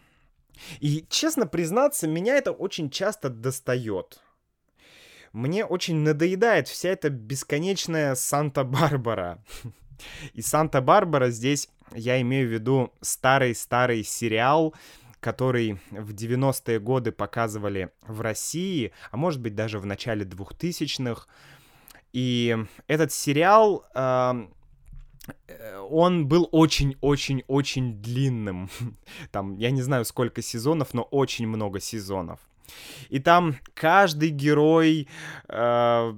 И, 0.81 1.07
честно 1.09 1.47
признаться, 1.47 2.09
меня 2.09 2.37
это 2.37 2.53
очень 2.53 2.91
часто 2.91 3.29
достает. 3.29 4.21
Мне 5.33 5.65
очень 5.65 5.97
надоедает 5.97 6.69
вся 6.69 6.91
эта 6.91 7.09
бесконечная 7.09 8.15
Санта-Барбара. 8.15 9.43
И 10.35 10.43
Санта-Барбара 10.43 11.31
здесь 11.31 11.69
я 11.95 12.21
имею 12.21 12.49
в 12.49 12.53
виду 12.53 12.93
старый-старый 13.01 14.05
сериал, 14.05 14.75
который 15.21 15.79
в 15.91 16.13
90-е 16.13 16.81
годы 16.81 17.13
показывали 17.13 17.91
в 18.07 18.21
России, 18.21 18.93
а 19.11 19.17
может 19.17 19.41
быть 19.41 19.55
даже 19.55 19.79
в 19.79 19.87
начале 19.87 20.25
2000-х. 20.25 21.27
И 22.13 22.57
этот 22.89 23.13
сериал, 23.13 23.87
э, 23.95 24.47
он 25.89 26.27
был 26.27 26.49
очень-очень-очень 26.53 28.03
длинным. 28.03 28.69
Там, 29.31 29.57
я 29.57 29.71
не 29.71 29.81
знаю, 29.81 30.05
сколько 30.05 30.43
сезонов, 30.43 30.93
но 30.93 31.03
очень 31.03 31.47
много 31.47 31.81
сезонов. 31.81 32.41
И 33.09 33.19
там 33.19 33.57
каждый 33.75 34.31
герой 34.31 35.09
э, 35.49 36.15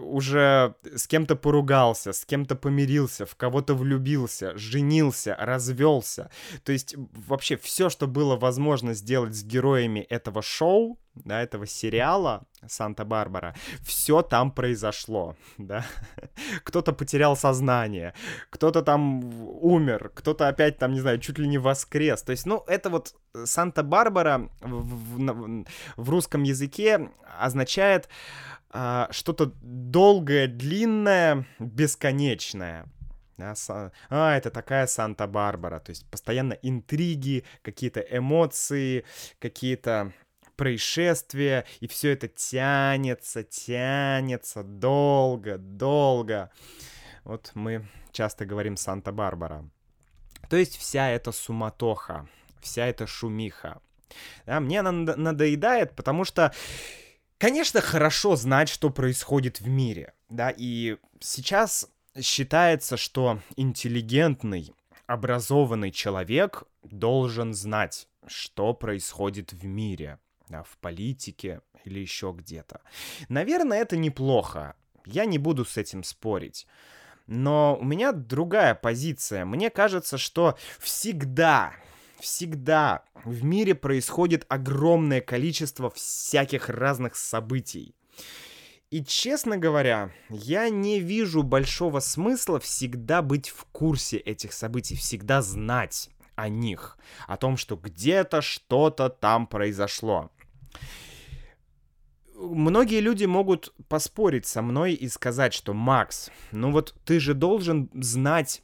уже 0.00 0.74
с 0.94 1.06
кем-то 1.06 1.36
поругался, 1.36 2.12
с 2.12 2.24
кем-то 2.24 2.56
помирился, 2.56 3.26
в 3.26 3.36
кого-то 3.36 3.74
влюбился, 3.74 4.56
женился, 4.56 5.36
развелся. 5.38 6.30
То 6.64 6.72
есть 6.72 6.94
вообще 6.96 7.56
все, 7.56 7.90
что 7.90 8.06
было 8.06 8.36
возможно 8.36 8.94
сделать 8.94 9.34
с 9.34 9.44
героями 9.44 10.00
этого 10.00 10.42
шоу, 10.42 10.98
да, 11.14 11.42
этого 11.42 11.66
сериала 11.66 12.44
Санта-Барбара, 12.66 13.54
все 13.82 14.22
там 14.22 14.50
произошло, 14.50 15.36
да. 15.58 15.84
Кто-то 16.64 16.92
потерял 16.92 17.36
сознание, 17.36 18.14
кто-то 18.50 18.82
там 18.82 19.24
умер, 19.62 20.10
кто-то 20.14 20.48
опять 20.48 20.78
там, 20.78 20.92
не 20.92 21.00
знаю, 21.00 21.18
чуть 21.20 21.38
ли 21.38 21.46
не 21.46 21.58
воскрес. 21.58 22.22
То 22.22 22.32
есть, 22.32 22.46
ну, 22.46 22.64
это 22.66 22.90
вот 22.90 23.14
Санта-Барбара 23.44 24.50
в, 24.60 25.18
в, 25.18 25.64
в 25.96 26.10
русском 26.10 26.42
языке 26.42 27.10
означает 27.38 28.08
а, 28.76 29.06
что-то 29.12 29.52
долгое, 29.62 30.48
длинное, 30.48 31.46
бесконечное. 31.60 32.86
Да, 33.36 33.54
а, 34.10 34.36
это 34.36 34.50
такая 34.50 34.88
Санта-Барбара. 34.88 35.78
То 35.78 35.90
есть 35.90 36.10
постоянно 36.10 36.54
интриги, 36.54 37.44
какие-то 37.62 38.00
эмоции, 38.00 39.04
какие-то 39.38 40.12
происшествия, 40.56 41.66
и 41.78 41.86
все 41.86 42.14
это 42.14 42.26
тянется, 42.26 43.44
тянется 43.44 44.64
долго, 44.64 45.56
долго. 45.56 46.50
Вот 47.22 47.52
мы 47.54 47.86
часто 48.10 48.44
говорим 48.44 48.76
Санта-Барбара. 48.76 49.70
То 50.50 50.56
есть 50.56 50.76
вся 50.78 51.10
эта 51.10 51.30
суматоха, 51.30 52.28
вся 52.60 52.86
эта 52.86 53.06
шумиха. 53.06 53.80
Да, 54.46 54.58
мне 54.58 54.80
она 54.80 54.90
надоедает, 54.90 55.94
потому 55.94 56.24
что 56.24 56.52
Конечно, 57.44 57.82
хорошо 57.82 58.36
знать, 58.36 58.70
что 58.70 58.88
происходит 58.88 59.60
в 59.60 59.68
мире, 59.68 60.14
да, 60.30 60.48
и 60.48 60.96
сейчас 61.20 61.90
считается, 62.18 62.96
что 62.96 63.38
интеллигентный, 63.54 64.72
образованный 65.06 65.90
человек 65.90 66.62
должен 66.84 67.52
знать, 67.52 68.08
что 68.26 68.72
происходит 68.72 69.52
в 69.52 69.62
мире, 69.66 70.18
да, 70.48 70.62
в 70.62 70.78
политике 70.78 71.60
или 71.84 72.00
еще 72.00 72.34
где-то. 72.34 72.80
Наверное, 73.28 73.82
это 73.82 73.98
неплохо. 73.98 74.74
Я 75.04 75.26
не 75.26 75.36
буду 75.36 75.66
с 75.66 75.76
этим 75.76 76.02
спорить. 76.02 76.66
Но 77.26 77.76
у 77.78 77.84
меня 77.84 78.12
другая 78.12 78.74
позиция. 78.74 79.44
Мне 79.44 79.68
кажется, 79.68 80.16
что 80.16 80.56
всегда, 80.78 81.74
всегда 82.24 83.04
в 83.24 83.44
мире 83.44 83.74
происходит 83.74 84.46
огромное 84.48 85.20
количество 85.20 85.90
всяких 85.90 86.70
разных 86.70 87.16
событий. 87.16 87.94
И, 88.90 89.04
честно 89.04 89.58
говоря, 89.58 90.10
я 90.30 90.70
не 90.70 91.00
вижу 91.00 91.42
большого 91.42 92.00
смысла 92.00 92.60
всегда 92.60 93.20
быть 93.20 93.50
в 93.50 93.66
курсе 93.66 94.16
этих 94.16 94.52
событий, 94.52 94.96
всегда 94.96 95.42
знать 95.42 96.08
о 96.34 96.48
них, 96.48 96.96
о 97.26 97.36
том, 97.36 97.56
что 97.56 97.76
где-то 97.76 98.40
что-то 98.40 99.10
там 99.10 99.46
произошло. 99.46 100.30
Многие 102.36 103.00
люди 103.00 103.26
могут 103.26 103.74
поспорить 103.88 104.46
со 104.46 104.62
мной 104.62 104.94
и 104.94 105.08
сказать, 105.08 105.52
что 105.52 105.74
Макс, 105.74 106.30
ну 106.52 106.72
вот 106.72 106.94
ты 107.04 107.20
же 107.20 107.34
должен 107.34 107.90
знать 107.94 108.62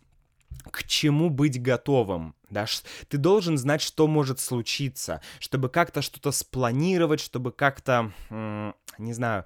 к 0.70 0.84
чему 0.84 1.30
быть 1.30 1.60
готовым. 1.60 2.34
Да? 2.48 2.66
Ты 3.08 3.18
должен 3.18 3.58
знать, 3.58 3.82
что 3.82 4.06
может 4.06 4.40
случиться, 4.40 5.20
чтобы 5.38 5.68
как-то 5.68 6.02
что-то 6.02 6.32
спланировать, 6.32 7.20
чтобы 7.20 7.52
как-то, 7.52 8.12
не 8.30 9.12
знаю, 9.12 9.44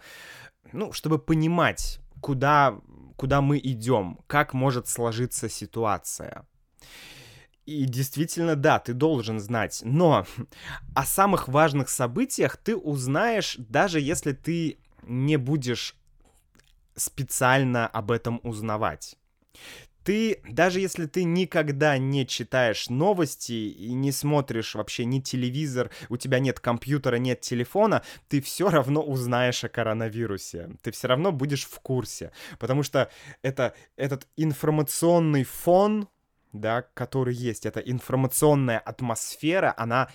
ну, 0.73 0.93
чтобы 0.93 1.19
понимать, 1.19 2.01
куда, 2.21 2.81
куда 3.17 3.41
мы 3.41 3.59
идем, 3.59 4.19
как 4.27 4.55
может 4.55 4.89
сложиться 4.89 5.49
ситуация. 5.49 6.47
И 7.67 7.85
действительно, 7.85 8.57
да, 8.57 8.79
ты 8.79 8.93
должен 8.93 9.41
знать. 9.41 9.81
Но 9.85 10.27
о 10.95 11.07
самых 11.07 11.49
важных 11.49 11.89
событиях 11.89 12.57
ты 12.59 12.77
узнаешь, 12.77 13.57
даже 13.59 14.01
если 14.01 14.33
ты 14.33 14.79
не 15.03 15.37
будешь 15.37 15.97
специально 16.95 17.87
об 17.87 18.11
этом 18.11 18.41
узнавать 18.43 19.17
ты, 20.05 20.43
даже 20.49 20.81
если 20.81 21.07
ты 21.07 21.25
никогда 21.25 21.97
не 21.99 22.27
читаешь 22.27 22.91
новости 22.91 23.53
и 23.53 23.93
не 23.95 24.13
смотришь 24.13 24.75
вообще 24.75 25.07
ни 25.07 25.21
телевизор, 25.21 25.91
у 26.11 26.17
тебя 26.17 26.39
нет 26.39 26.61
компьютера, 26.61 27.17
нет 27.17 27.41
телефона, 27.41 28.03
ты 28.29 28.41
все 28.41 28.69
равно 28.69 29.03
узнаешь 29.03 29.65
о 29.65 29.69
коронавирусе. 29.69 30.71
Ты 30.83 30.93
все 30.93 31.09
равно 31.09 31.33
будешь 31.33 31.65
в 31.65 31.81
курсе. 31.81 32.33
Потому 32.59 32.83
что 32.83 33.11
это, 33.43 33.75
этот 33.97 34.29
информационный 34.37 35.45
фон, 35.45 36.09
да, 36.53 36.83
который 36.83 37.35
есть, 37.35 37.65
эта 37.67 37.81
информационная 37.81 38.79
атмосфера, 38.79 39.75
она, 39.77 40.09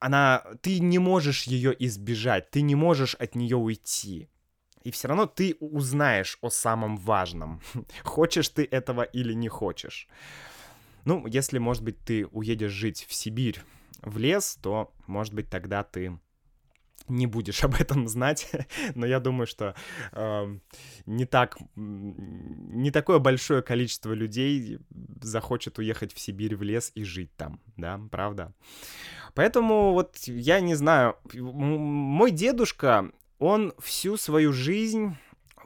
она, 0.00 0.44
ты 0.60 0.80
не 0.80 0.98
можешь 0.98 1.44
ее 1.44 1.74
избежать, 1.86 2.50
ты 2.50 2.62
не 2.62 2.74
можешь 2.74 3.14
от 3.14 3.36
нее 3.36 3.56
уйти 3.56 4.28
и 4.84 4.90
все 4.90 5.08
равно 5.08 5.26
ты 5.26 5.56
узнаешь 5.60 6.38
о 6.42 6.50
самом 6.50 6.96
важном. 6.96 7.60
Хочешь 8.04 8.48
ты 8.50 8.64
этого 8.64 9.02
или 9.02 9.32
не 9.32 9.48
хочешь. 9.48 10.08
Ну, 11.04 11.26
если, 11.26 11.58
может 11.58 11.82
быть, 11.82 11.98
ты 12.04 12.26
уедешь 12.26 12.72
жить 12.72 13.06
в 13.08 13.14
Сибирь, 13.14 13.60
в 14.02 14.18
лес, 14.18 14.58
то, 14.62 14.92
может 15.06 15.34
быть, 15.34 15.50
тогда 15.50 15.82
ты 15.82 16.18
не 17.08 17.26
будешь 17.26 17.64
об 17.64 17.74
этом 17.74 18.08
знать, 18.08 18.50
но 18.94 19.06
я 19.06 19.20
думаю, 19.20 19.46
что 19.46 19.74
э, 20.12 20.58
не 21.06 21.24
так, 21.24 21.58
не 21.76 22.90
такое 22.90 23.18
большое 23.18 23.62
количество 23.62 24.12
людей 24.12 24.78
захочет 25.22 25.78
уехать 25.78 26.12
в 26.14 26.20
Сибирь 26.20 26.56
в 26.56 26.62
лес 26.62 26.92
и 26.94 27.04
жить 27.04 27.34
там, 27.36 27.60
да, 27.76 28.00
правда. 28.10 28.54
Поэтому 29.34 29.92
вот 29.92 30.16
я 30.26 30.60
не 30.60 30.74
знаю, 30.74 31.16
мой 31.34 32.30
дедушка 32.30 33.10
он 33.38 33.74
всю 33.78 34.16
свою 34.16 34.52
жизнь, 34.52 35.16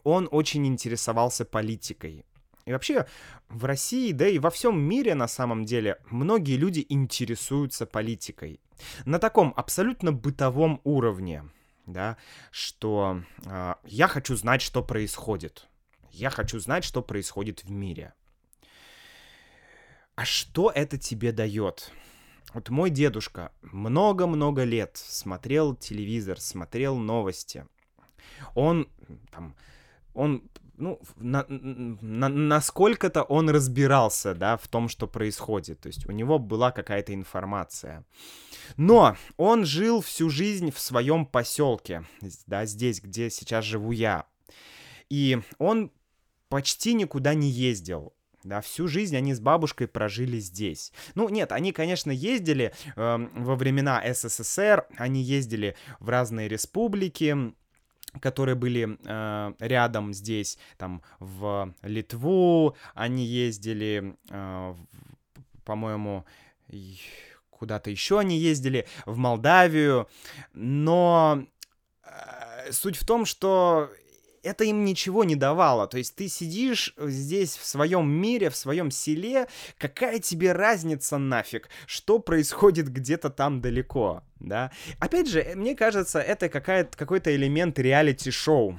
он 0.04 0.28
очень 0.31 0.66
интересовался 0.66 1.44
политикой. 1.44 2.24
И 2.64 2.72
вообще 2.72 3.07
в 3.48 3.64
России, 3.64 4.12
да 4.12 4.28
и 4.28 4.38
во 4.38 4.50
всем 4.50 4.78
мире 4.78 5.14
на 5.14 5.28
самом 5.28 5.64
деле, 5.64 5.98
многие 6.11 6.57
люди 6.57 6.85
интересуются 6.88 7.87
политикой. 7.87 8.61
На 9.04 9.18
таком 9.18 9.54
абсолютно 9.57 10.12
бытовом 10.12 10.81
уровне, 10.85 11.44
да, 11.87 12.16
что 12.50 13.22
э, 13.44 13.74
я 13.85 14.07
хочу 14.07 14.37
знать, 14.37 14.61
что 14.61 14.83
происходит. 14.83 15.66
Я 16.11 16.31
хочу 16.31 16.59
знать, 16.59 16.85
что 16.85 17.02
происходит 17.02 17.64
в 17.64 17.70
мире. 17.70 18.12
А 20.14 20.24
что 20.24 20.70
это 20.70 20.98
тебе 20.98 21.33
дает? 21.33 21.92
Вот 22.54 22.70
мой 22.70 22.90
дедушка 22.90 23.52
много-много 23.62 24.64
лет 24.64 24.96
смотрел 24.96 25.74
телевизор, 25.74 26.40
смотрел 26.40 26.96
новости. 26.96 27.66
Он 28.54 28.88
там, 29.30 29.54
он 30.14 30.42
ну, 30.78 31.00
на, 31.16 31.44
на, 31.48 32.28
насколько-то 32.28 33.22
он 33.22 33.50
разбирался, 33.50 34.34
да, 34.34 34.56
в 34.56 34.68
том, 34.68 34.88
что 34.88 35.06
происходит. 35.06 35.80
То 35.80 35.88
есть 35.88 36.08
у 36.08 36.12
него 36.12 36.38
была 36.38 36.70
какая-то 36.70 37.12
информация. 37.14 38.04
Но 38.76 39.16
он 39.37 39.64
жил 39.64 40.00
всю 40.00 40.30
жизнь 40.30 40.70
в 40.70 40.78
своем 40.78 41.26
поселке, 41.26 42.04
да, 42.46 42.64
здесь, 42.64 43.02
где 43.02 43.28
сейчас 43.28 43.64
живу 43.64 43.90
я. 43.90 44.24
И 45.11 45.40
он 45.58 45.90
почти 46.48 46.94
никуда 46.94 47.34
не 47.34 47.48
ездил. 47.50 48.14
Да, 48.48 48.62
всю 48.62 48.88
жизнь 48.88 49.14
они 49.14 49.34
с 49.34 49.40
бабушкой 49.40 49.88
прожили 49.88 50.38
здесь. 50.38 50.90
Ну, 51.14 51.28
нет, 51.28 51.52
они, 51.52 51.72
конечно, 51.72 52.11
ездили 52.11 52.72
э, 52.96 53.28
во 53.34 53.56
времена 53.56 54.02
СССР, 54.02 54.87
они 54.96 55.22
ездили 55.22 55.76
в 56.00 56.08
разные 56.08 56.48
республики, 56.48 57.37
которые 58.22 58.54
были 58.54 58.98
э, 59.04 59.52
рядом 59.58 60.14
здесь, 60.14 60.58
там 60.78 61.02
в 61.18 61.74
Литву, 61.82 62.74
они 62.94 63.26
ездили, 63.26 64.16
э, 64.30 64.74
по-моему, 65.64 66.24
куда-то 67.50 67.90
еще 67.90 68.18
они 68.18 68.38
ездили, 68.38 68.87
в 69.04 69.18
Молдавию, 69.18 70.08
но 70.54 71.44
э, 72.02 72.72
суть 72.72 72.96
в 72.96 73.04
том, 73.04 73.26
что 73.26 73.90
это 74.42 74.64
им 74.64 74.85
ничего 74.85 75.24
не 75.24 75.37
давало. 75.37 75.87
То 75.87 75.98
есть 75.98 76.14
ты 76.14 76.29
сидишь 76.29 76.94
здесь 76.98 77.57
в 77.57 77.64
своем 77.64 78.11
мире, 78.11 78.51
в 78.51 78.57
своем 78.57 78.90
селе, 78.90 79.48
какая 79.79 80.18
тебе 80.18 80.53
разница 80.53 81.18
нафиг, 81.18 81.68
что 81.87 82.18
происходит 82.18 82.92
где-то 82.92 83.31
там 83.31 83.61
далеко, 83.61 84.22
да? 84.40 84.70
Опять 84.98 85.29
же, 85.29 85.53
мне 85.55 85.74
кажется, 85.74 86.20
это 86.20 86.48
какой-то 86.48 87.35
элемент 87.35 87.79
реалити-шоу. 87.79 88.79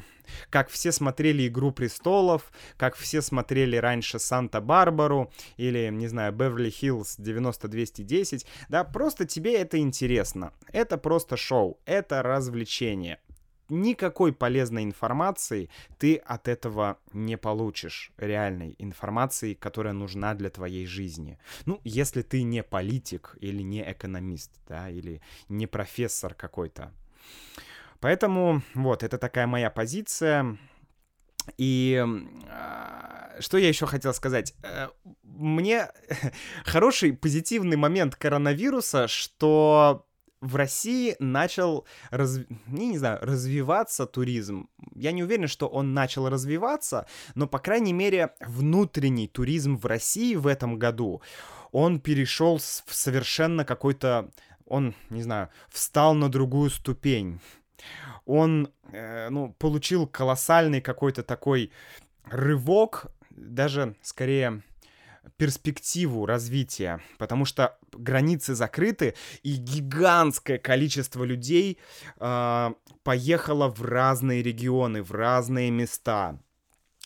Как 0.52 0.70
все 0.70 0.92
смотрели 0.92 1.48
«Игру 1.48 1.72
престолов», 1.72 2.52
как 2.78 2.96
все 2.96 3.20
смотрели 3.20 3.78
раньше 3.78 4.20
«Санта-Барбару» 4.20 5.32
или, 5.58 5.90
не 5.92 6.08
знаю, 6.08 6.34
«Беверли-Хиллз 6.34 7.18
90210», 7.18 8.46
да, 8.70 8.84
просто 8.84 9.26
тебе 9.26 9.56
это 9.56 9.80
интересно. 9.80 10.54
Это 10.72 11.00
просто 11.00 11.36
шоу, 11.36 11.80
это 11.86 12.22
развлечение 12.22 13.18
никакой 13.70 14.34
полезной 14.34 14.84
информации 14.84 15.70
ты 15.98 16.16
от 16.16 16.48
этого 16.48 17.00
не 17.14 17.38
получишь, 17.38 18.12
реальной 18.18 18.76
информации, 18.80 19.54
которая 19.54 19.94
нужна 19.94 20.34
для 20.34 20.50
твоей 20.50 20.86
жизни. 20.86 21.38
Ну, 21.66 21.80
если 21.84 22.22
ты 22.22 22.44
не 22.44 22.64
политик 22.64 23.38
или 23.40 23.62
не 23.62 23.82
экономист, 23.82 24.52
да, 24.68 24.90
или 24.90 25.22
не 25.48 25.68
профессор 25.68 26.34
какой-то. 26.34 26.92
Поэтому 28.00 28.62
вот, 28.74 29.04
это 29.04 29.18
такая 29.18 29.48
моя 29.48 29.70
позиция. 29.70 30.58
И 31.58 32.06
э, 32.06 33.42
что 33.42 33.58
я 33.58 33.68
еще 33.68 33.86
хотел 33.86 34.14
сказать? 34.14 34.54
Э, 34.64 34.90
мне 35.24 35.90
хороший 36.66 37.14
позитивный 37.14 37.78
момент 37.78 38.16
коронавируса, 38.16 39.08
что 39.08 40.06
в 40.42 40.56
России 40.56 41.16
начал, 41.20 41.86
раз... 42.12 42.40
не, 42.68 42.88
не 42.88 42.98
знаю, 42.98 43.20
развиваться 43.22 44.06
туризм. 44.06 44.70
Я 44.96 45.12
не 45.12 45.24
уверен, 45.24 45.48
что 45.48 45.68
он 45.68 45.94
начал 45.94 46.30
развиваться, 46.30 47.08
но, 47.36 47.48
по 47.48 47.60
крайней 47.60 47.94
мере, 47.94 48.34
внутренний 48.40 49.28
туризм 49.28 49.78
в 49.78 49.86
России 49.86 50.36
в 50.36 50.48
этом 50.48 50.80
году, 50.80 51.22
он 51.72 52.00
перешел 52.00 52.58
в 52.58 52.94
совершенно 52.94 53.66
какой-то, 53.66 54.32
он, 54.66 54.96
не 55.10 55.22
знаю, 55.22 55.50
встал 55.70 56.14
на 56.14 56.30
другую 56.30 56.70
ступень. 56.70 57.40
Он, 58.26 58.72
э, 58.92 59.30
ну, 59.30 59.54
получил 59.58 60.08
колоссальный 60.08 60.82
какой-то 60.82 61.24
такой 61.24 61.72
рывок, 62.26 63.08
даже 63.30 63.96
скорее 64.02 64.64
перспективу 65.38 66.26
развития, 66.26 67.02
потому 67.18 67.46
что 67.46 67.78
границы 67.92 68.56
закрыты, 68.56 69.16
и 69.44 69.56
гигантское 69.56 70.58
количество 70.58 71.24
людей 71.24 71.80
э, 72.20 72.70
поехало 73.04 73.70
в 73.70 73.82
разные 73.84 74.44
регионы, 74.44 75.04
в 75.04 75.12
разные 75.12 75.72
места. 75.72 76.40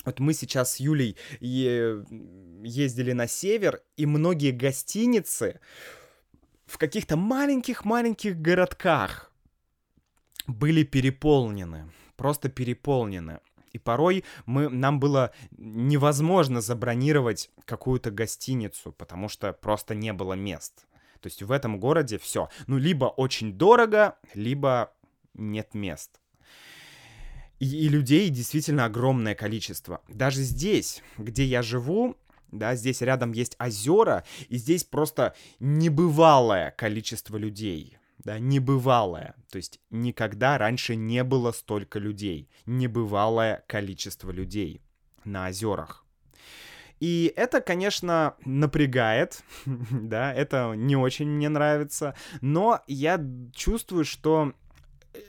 Вот 0.06 0.20
мы 0.20 0.34
сейчас 0.34 0.74
с 0.74 0.80
Юлей 0.80 1.16
ездили 1.40 3.14
на 3.14 3.28
север, 3.28 3.82
и 3.96 4.06
многие 4.06 4.52
гостиницы 4.52 5.60
в 6.66 6.78
каких-то 6.78 7.16
маленьких-маленьких 7.16 8.38
городках 8.38 9.32
были 10.48 10.84
переполнены, 10.84 11.90
просто 12.18 12.50
переполнены. 12.50 13.40
И 13.74 13.80
порой 13.80 14.24
мы, 14.46 14.70
нам 14.70 15.00
было 15.00 15.32
невозможно 15.58 16.62
забронировать 16.62 17.50
какую-то 17.66 18.12
гостиницу, 18.12 18.92
потому 18.92 19.28
что 19.28 19.52
просто 19.52 19.96
не 19.96 20.14
было 20.14 20.34
мест. 20.34 20.86
То 21.20 21.28
есть 21.28 21.42
в 21.42 21.52
этом 21.52 21.80
городе 21.80 22.18
все. 22.18 22.50
Ну, 22.68 22.78
либо 22.78 23.06
очень 23.06 23.54
дорого, 23.54 24.18
либо 24.34 24.94
нет 25.34 25.74
мест. 25.74 26.20
И, 27.60 27.66
и 27.66 27.90
людей 27.90 28.30
действительно 28.30 28.86
огромное 28.86 29.36
количество. 29.36 30.02
Даже 30.08 30.42
здесь, 30.42 31.02
где 31.18 31.44
я 31.44 31.62
живу, 31.62 32.16
да, 32.52 32.76
здесь 32.76 33.02
рядом 33.02 33.32
есть 33.32 33.56
озера, 33.60 34.24
и 34.50 34.58
здесь 34.58 34.84
просто 34.84 35.34
небывалое 35.60 36.72
количество 36.72 37.38
людей 37.38 37.98
да, 38.24 38.40
небывалое. 38.40 39.36
То 39.52 39.58
есть 39.58 39.80
никогда 39.90 40.58
раньше 40.58 40.96
не 40.96 41.24
было 41.24 41.52
столько 41.52 42.00
людей, 42.00 42.50
небывалое 42.66 43.64
количество 43.68 44.32
людей 44.32 44.82
на 45.26 45.48
озерах. 45.48 46.06
И 47.00 47.34
это, 47.36 47.60
конечно, 47.60 48.36
напрягает, 48.46 49.44
да, 49.66 50.34
это 50.34 50.74
не 50.76 50.96
очень 50.96 51.28
мне 51.28 51.50
нравится, 51.50 52.16
но 52.40 52.82
я 52.88 53.22
чувствую, 53.54 54.06
что 54.06 54.54
э, 55.14 55.20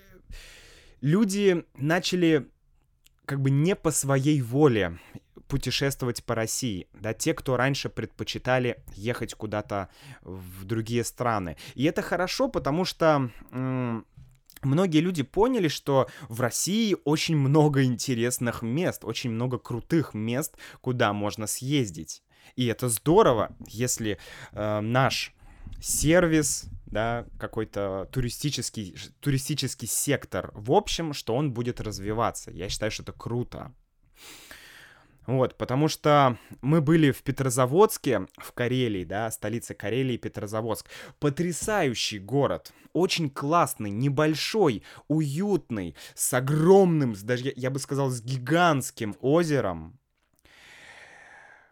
люди 1.01 1.65
начали 1.77 2.49
как 3.25 3.41
бы 3.41 3.51
не 3.51 3.75
по 3.75 3.91
своей 3.91 4.41
воле 4.41 4.99
путешествовать 5.55 6.25
по 6.25 6.35
России, 6.35 6.89
да, 6.95 7.15
те, 7.15 7.33
кто 7.33 7.57
раньше 7.57 7.89
предпочитали 7.89 8.83
ехать 8.97 9.35
куда-то 9.35 9.89
в 10.23 10.65
другие 10.65 11.05
страны. 11.05 11.57
И 11.77 11.85
это 11.85 12.03
хорошо, 12.03 12.49
потому 12.49 12.85
что 12.85 13.31
многие 13.53 14.99
люди 14.99 15.23
поняли, 15.23 15.69
что 15.69 16.09
в 16.29 16.41
России 16.41 16.97
очень 17.05 17.37
много 17.37 17.85
интересных 17.85 18.63
мест, 18.63 19.05
очень 19.05 19.31
много 19.31 19.59
крутых 19.59 20.13
мест, 20.13 20.57
куда 20.81 21.13
можно 21.13 21.47
съездить. 21.47 22.25
И 22.57 22.67
это 22.67 22.89
здорово, 22.89 23.55
если 23.69 24.19
э, 24.51 24.81
наш 24.81 25.37
сервис, 25.81 26.65
да, 26.87 27.27
какой-то 27.39 28.09
туристический, 28.11 28.97
туристический 29.21 29.87
сектор 29.87 30.51
в 30.53 30.73
общем, 30.73 31.13
что 31.13 31.37
он 31.37 31.53
будет 31.53 31.81
развиваться. 31.81 32.51
Я 32.51 32.69
считаю, 32.69 32.91
что 32.91 33.05
это 33.05 33.13
круто. 33.13 33.73
Вот, 35.27 35.57
потому 35.57 35.89
что 35.89 36.37
мы 36.61 36.83
были 36.83 37.11
в 37.11 37.23
Петрозаводске, 37.23 38.27
в 38.37 38.53
Карелии, 38.53 39.05
да, 39.05 39.31
столица 39.31 39.75
Карелии, 39.75 40.19
Петрозаводск. 40.19 40.87
Потрясающий 41.19 42.19
город, 42.19 42.73
очень 42.93 43.31
классный, 43.31 43.91
небольшой, 43.91 44.83
уютный, 45.09 45.97
с 46.15 46.33
огромным, 46.35 47.15
даже 47.23 47.53
я 47.57 47.71
бы 47.71 47.79
сказал, 47.79 48.11
с 48.11 48.21
гигантским 48.21 49.17
озером. 49.21 49.99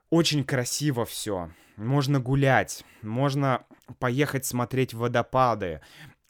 Очень 0.09 0.45
красиво 0.45 1.05
все. 1.05 1.51
Можно 1.77 2.21
гулять, 2.21 2.85
можно 3.03 3.65
поехать 3.99 4.45
смотреть 4.45 4.95
водопады, 4.95 5.81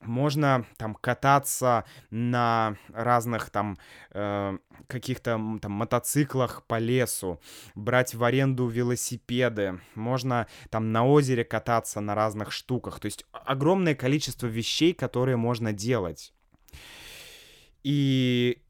можно 0.02 0.66
там 0.76 0.94
кататься 0.94 1.84
на 2.10 2.76
разных 2.92 3.50
там 3.50 3.78
э, 4.10 4.58
каких-то 4.86 5.40
там 5.60 5.72
мотоциклах 5.72 6.64
по 6.66 6.78
лесу, 6.78 7.40
брать 7.74 8.14
в 8.14 8.24
аренду 8.24 8.66
велосипеды, 8.66 9.80
можно 9.94 10.46
там 10.70 10.92
на 10.92 11.06
озере 11.06 11.44
кататься 11.44 12.00
на 12.00 12.14
разных 12.14 12.52
штуках. 12.52 13.00
То 13.00 13.06
есть 13.06 13.24
огромное 13.32 13.94
количество 13.94 14.46
вещей, 14.46 14.92
которые 14.92 15.36
можно 15.36 15.72
делать. 15.72 16.32
И, 17.82 18.62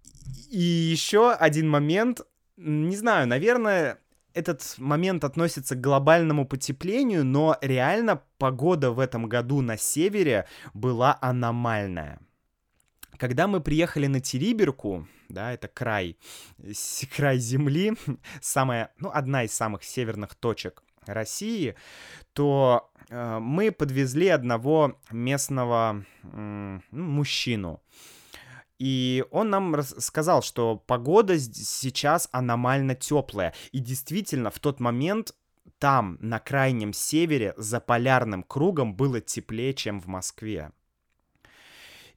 и 0.51 0.61
еще 0.61 1.33
один 1.33 1.68
момент, 1.68 2.23
не 2.57 2.97
знаю, 2.97 3.27
наверное, 3.27 3.99
этот 4.35 4.75
момент 4.79 5.25
относится 5.25 5.75
к 5.75 5.81
глобальному 5.81 6.47
потеплению, 6.47 7.25
но 7.25 7.57
реально 7.61 8.23
погода 8.38 8.90
в 8.90 8.99
этом 8.99 9.29
году 9.29 9.61
на 9.61 9.77
севере 9.77 10.47
была 10.75 11.18
аномальная. 11.21 12.21
Когда 13.16 13.47
мы 13.47 13.61
приехали 13.61 14.07
на 14.07 14.21
Териберку, 14.21 15.07
да, 15.29 15.53
это 15.53 15.68
край, 15.68 16.16
край 17.16 17.38
земли, 17.38 17.95
самая, 18.40 18.92
ну, 18.99 19.11
одна 19.12 19.45
из 19.45 19.53
самых 19.53 19.85
северных 19.85 20.35
точек 20.35 20.83
России, 21.07 21.75
то 22.33 22.90
э, 23.09 23.38
мы 23.38 23.71
подвезли 23.73 24.29
одного 24.29 24.99
местного 25.11 26.05
э, 26.23 26.81
мужчину. 26.90 27.83
И 28.83 29.25
он 29.31 29.49
нам 29.49 29.81
сказал, 29.81 30.42
что 30.42 30.77
погода 30.77 31.38
сейчас 31.38 32.29
аномально 32.33 32.97
теплая. 32.97 33.55
И 33.71 33.79
действительно, 33.79 34.51
в 34.51 34.59
тот 34.59 34.81
момент 34.81 35.37
там, 35.79 36.18
на 36.21 36.40
крайнем 36.40 36.92
севере, 36.92 37.55
за 37.57 37.79
полярным 37.79 38.42
кругом 38.42 38.97
было 38.97 39.21
теплее, 39.21 39.73
чем 39.73 40.01
в 40.01 40.09
Москве. 40.09 40.73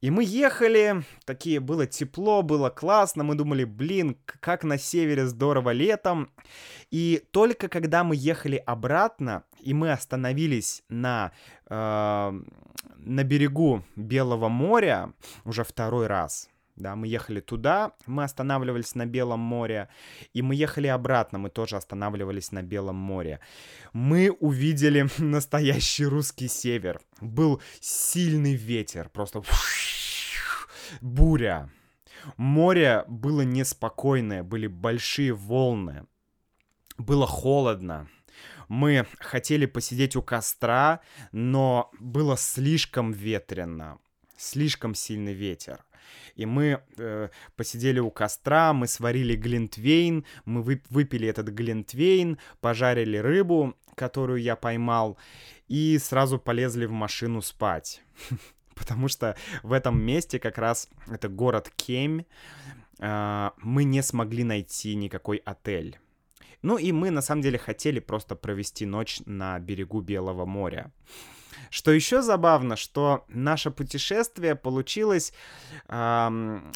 И 0.01 0.09
мы 0.09 0.23
ехали, 0.23 1.03
такие, 1.25 1.59
было 1.59 1.85
тепло, 1.85 2.41
было 2.41 2.71
классно, 2.71 3.23
мы 3.23 3.35
думали, 3.35 3.63
блин, 3.63 4.17
как 4.25 4.63
на 4.63 4.79
севере 4.79 5.27
здорово 5.27 5.69
летом. 5.69 6.31
И 6.89 7.23
только 7.29 7.67
когда 7.67 8.03
мы 8.03 8.15
ехали 8.15 8.55
обратно, 8.55 9.43
и 9.59 9.75
мы 9.75 9.91
остановились 9.91 10.81
на, 10.89 11.31
э, 11.69 12.41
на 12.97 13.23
берегу 13.23 13.83
Белого 13.95 14.49
моря, 14.49 15.13
уже 15.43 15.63
второй 15.63 16.07
раз, 16.07 16.49
да, 16.75 16.95
мы 16.95 17.07
ехали 17.07 17.39
туда, 17.39 17.93
мы 18.05 18.23
останавливались 18.23 18.95
на 18.95 19.05
Белом 19.05 19.39
море, 19.39 19.87
и 20.33 20.41
мы 20.41 20.55
ехали 20.55 20.87
обратно, 20.87 21.37
мы 21.37 21.49
тоже 21.49 21.77
останавливались 21.77 22.51
на 22.51 22.63
Белом 22.63 22.95
море. 22.95 23.39
Мы 23.93 24.29
увидели 24.29 25.07
настоящий 25.17 26.05
русский 26.05 26.47
север. 26.47 26.99
Был 27.21 27.61
сильный 27.79 28.55
ветер, 28.55 29.09
просто 29.09 29.41
буря. 31.01 31.69
Море 32.37 33.05
было 33.07 33.41
неспокойное, 33.41 34.43
были 34.43 34.67
большие 34.67 35.31
волны. 35.33 36.05
Было 36.97 37.27
холодно. 37.27 38.09
Мы 38.67 39.05
хотели 39.19 39.65
посидеть 39.65 40.15
у 40.15 40.23
костра, 40.23 41.01
но 41.31 41.91
было 41.99 42.35
слишком 42.35 43.11
ветрено, 43.11 43.99
слишком 44.37 44.95
сильный 44.95 45.33
ветер. 45.33 45.85
И 46.35 46.45
мы 46.45 46.81
э, 46.97 47.29
посидели 47.55 47.99
у 47.99 48.11
костра, 48.11 48.73
мы 48.73 48.87
сварили 48.87 49.35
глинтвейн, 49.35 50.25
мы 50.45 50.61
выпили 50.89 51.27
этот 51.27 51.47
глинтвейн, 51.47 52.37
пожарили 52.61 53.17
рыбу, 53.17 53.75
которую 53.95 54.41
я 54.41 54.55
поймал, 54.55 55.17
и 55.67 55.97
сразу 55.97 56.39
полезли 56.39 56.85
в 56.85 56.91
машину 56.91 57.41
спать. 57.41 58.01
Потому 58.75 59.07
что 59.07 59.35
в 59.63 59.71
этом 59.71 60.01
месте 60.01 60.39
как 60.39 60.57
раз 60.57 60.89
это 61.07 61.29
город 61.29 61.71
Кемь, 61.75 62.23
э, 62.99 63.49
мы 63.57 63.83
не 63.83 64.03
смогли 64.03 64.43
найти 64.43 64.95
никакой 64.95 65.37
отель. 65.37 65.99
Ну 66.61 66.77
и 66.77 66.91
мы 66.91 67.11
на 67.11 67.21
самом 67.21 67.43
деле 67.43 67.59
хотели 67.59 67.99
просто 67.99 68.35
провести 68.35 68.85
ночь 68.85 69.21
на 69.25 69.59
берегу 69.59 70.01
Белого 70.01 70.45
моря. 70.45 70.91
Что 71.69 71.91
еще 71.91 72.21
забавно, 72.21 72.75
что 72.75 73.25
наше 73.27 73.71
путешествие 73.71 74.55
получилось, 74.55 75.33
эм, 75.87 76.71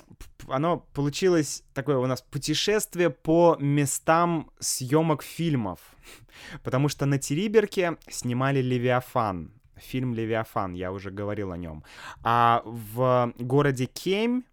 оно 0.48 0.80
получилось 0.94 1.64
такое 1.74 1.98
у 1.98 2.06
нас 2.06 2.22
путешествие 2.22 3.10
по 3.10 3.58
местам 3.60 4.52
съемок 4.60 5.24
фильмов, 5.24 5.80
потому 6.64 6.90
что 6.90 7.06
на 7.06 7.18
Териберке 7.18 7.98
снимали 8.10 8.62
Левиафан, 8.62 9.52
фильм 9.78 10.14
Левиафан, 10.14 10.74
я 10.74 10.92
уже 10.92 11.12
говорил 11.12 11.52
о 11.52 11.58
нем, 11.58 11.84
а 12.24 12.62
в 12.66 13.34
городе 13.38 13.86
Кемь, 13.86 14.44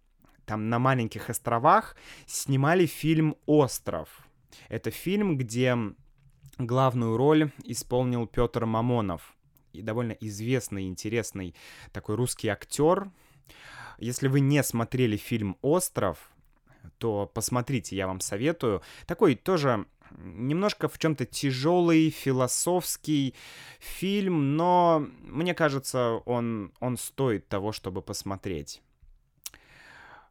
там 0.45 0.69
на 0.69 0.79
маленьких 0.79 1.29
островах, 1.29 1.95
снимали 2.25 2.85
фильм 2.85 3.35
Остров 3.45 4.27
это 4.69 4.91
фильм, 4.91 5.37
где 5.37 5.75
главную 6.57 7.17
роль 7.17 7.51
исполнил 7.63 8.27
Петр 8.27 8.65
Мамонов. 8.65 9.35
Довольно 9.81 10.13
известный, 10.13 10.87
интересный 10.87 11.55
такой 11.91 12.15
русский 12.15 12.47
актер. 12.49 13.09
Если 13.97 14.27
вы 14.27 14.39
не 14.39 14.63
смотрели 14.63 15.17
фильм 15.17 15.57
«Остров», 15.61 16.31
то 16.97 17.29
посмотрите, 17.33 17.95
я 17.95 18.07
вам 18.07 18.19
советую. 18.19 18.81
Такой 19.05 19.35
тоже 19.35 19.85
немножко 20.11 20.87
в 20.87 20.97
чем-то 20.97 21.25
тяжелый, 21.25 22.09
философский 22.09 23.35
фильм, 23.79 24.55
но 24.55 25.05
мне 25.21 25.53
кажется, 25.53 26.21
он, 26.25 26.71
он 26.79 26.97
стоит 26.97 27.47
того, 27.47 27.71
чтобы 27.71 28.01
посмотреть. 28.01 28.81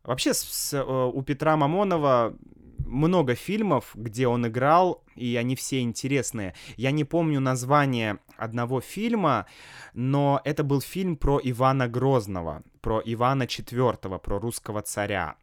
Вообще, 0.03 0.35
с, 0.35 0.73
э, 0.73 0.83
у 0.83 1.23
Петра 1.23 1.57
Мамонова 1.57 2.37
много 2.87 3.35
фильмов, 3.35 3.91
где 3.95 4.29
он 4.29 4.47
играл, 4.47 5.05
и 5.15 5.37
они 5.37 5.57
все 5.57 5.81
интересные. 5.81 6.55
Я 6.77 6.91
не 6.91 7.05
помню 7.05 7.41
название 7.41 8.19
одного 8.37 8.81
фильма, 8.81 9.47
но 9.95 10.41
это 10.45 10.65
был 10.65 10.81
фильм 10.81 11.17
про 11.17 11.41
Ивана 11.43 11.89
Грозного, 11.89 12.63
про 12.81 13.03
Ивана 13.05 13.45
IV, 13.45 14.19
про 14.19 14.39
русского 14.39 14.83
царя. 14.83 15.37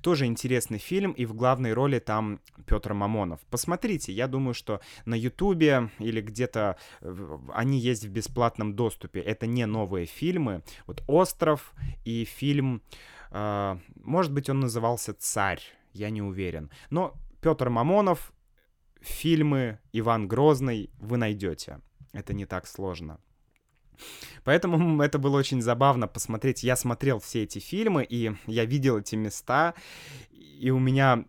Тоже 0.00 0.26
интересный 0.26 0.78
фильм, 0.78 1.12
и 1.12 1.24
в 1.24 1.34
главной 1.34 1.72
роли 1.72 1.98
там 1.98 2.40
Петр 2.66 2.92
Мамонов. 2.92 3.40
Посмотрите, 3.50 4.12
я 4.12 4.28
думаю, 4.28 4.54
что 4.54 4.80
на 5.06 5.14
Ютубе 5.14 5.90
или 5.98 6.20
где-то 6.20 6.76
они 7.52 7.78
есть 7.78 8.04
в 8.04 8.10
бесплатном 8.10 8.74
доступе. 8.74 9.20
Это 9.20 9.46
не 9.46 9.66
новые 9.66 10.06
фильмы. 10.06 10.62
Вот 10.86 11.02
«Остров» 11.06 11.72
и 12.04 12.24
фильм, 12.24 12.82
э, 13.30 13.78
может 13.96 14.32
быть, 14.32 14.50
он 14.50 14.60
назывался 14.60 15.14
«Царь» 15.14 15.62
я 15.94 16.10
не 16.10 16.22
уверен. 16.22 16.70
Но 16.90 17.14
Петр 17.40 17.70
Мамонов, 17.70 18.32
фильмы 19.00 19.78
Иван 19.92 20.28
Грозный 20.28 20.90
вы 20.98 21.16
найдете. 21.16 21.80
Это 22.12 22.34
не 22.34 22.46
так 22.46 22.66
сложно. 22.66 23.18
Поэтому 24.44 25.02
это 25.02 25.18
было 25.18 25.38
очень 25.38 25.62
забавно 25.62 26.08
посмотреть. 26.08 26.62
Я 26.62 26.76
смотрел 26.76 27.20
все 27.20 27.44
эти 27.44 27.58
фильмы, 27.58 28.04
и 28.04 28.32
я 28.46 28.64
видел 28.64 28.98
эти 28.98 29.14
места, 29.14 29.74
и 30.30 30.70
у 30.70 30.78
меня 30.78 31.24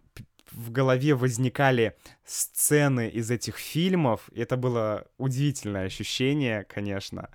в 0.52 0.72
голове 0.72 1.16
возникали 1.16 1.96
сцены 2.26 3.10
из 3.10 3.30
этих 3.30 3.58
фильмов. 3.58 4.30
Это 4.34 4.58
было 4.58 5.08
удивительное 5.18 5.86
ощущение, 5.86 6.64
конечно, 6.64 7.30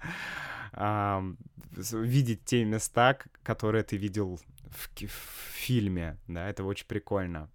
видеть 0.72 2.44
те 2.44 2.64
места, 2.64 3.18
которые 3.42 3.85
ты 3.85 3.96
видел 3.96 4.38
в, 4.70 4.88
в 5.02 5.11
фильме, 5.52 6.16
да, 6.26 6.48
это 6.48 6.64
очень 6.64 6.87
прикольно. 6.87 7.50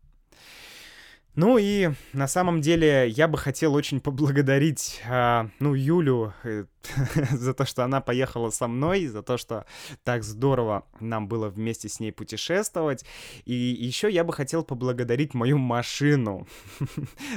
Ну 1.36 1.58
и 1.58 1.90
на 2.14 2.28
самом 2.30 2.62
деле 2.62 3.10
я 3.10 3.28
бы 3.28 3.38
хотел 3.38 3.76
очень 3.76 4.00
поблагодарить, 4.00 5.02
э, 5.06 5.50
ну, 5.60 5.74
Юлю 5.74 6.34
э, 6.44 6.64
за 7.32 7.54
то, 7.54 7.66
что 7.66 7.84
она 7.84 8.00
поехала 8.00 8.52
со 8.52 8.68
мной, 8.68 9.08
за 9.08 9.22
то, 9.22 9.38
что 9.38 9.66
так 10.06 10.24
здорово 10.24 10.86
нам 11.02 11.28
было 11.28 11.50
вместе 11.50 11.90
с 11.90 12.00
ней 12.00 12.14
путешествовать. 12.14 13.04
И 13.44 13.54
еще 13.54 14.10
я 14.10 14.24
бы 14.24 14.32
хотел 14.32 14.64
поблагодарить 14.64 15.34
мою 15.34 15.58
машину, 15.58 16.48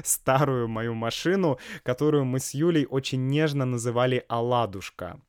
старую 0.04 0.68
мою 0.68 0.94
машину, 0.94 1.58
которую 1.82 2.24
мы 2.24 2.38
с 2.38 2.54
Юлей 2.54 2.86
очень 2.88 3.26
нежно 3.26 3.64
называли 3.64 4.24
«Оладушка». 4.28 5.20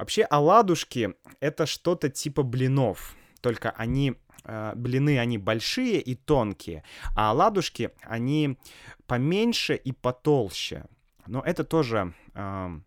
Вообще, 0.00 0.22
оладушки— 0.22 1.14
это 1.40 1.66
что-то 1.66 2.08
типа 2.08 2.42
блинов 2.42 3.14
только 3.40 3.70
они 3.70 4.16
э, 4.44 4.72
блины, 4.74 5.18
они 5.18 5.38
большие 5.38 6.00
и 6.00 6.14
тонкие, 6.14 6.84
а 7.14 7.30
оладушки, 7.30 7.90
они 8.02 8.58
поменьше 9.06 9.74
и 9.74 9.92
потолще. 9.92 10.86
Но 11.26 11.42
это 11.42 11.64
тоже 11.64 12.14
э, 12.34 12.80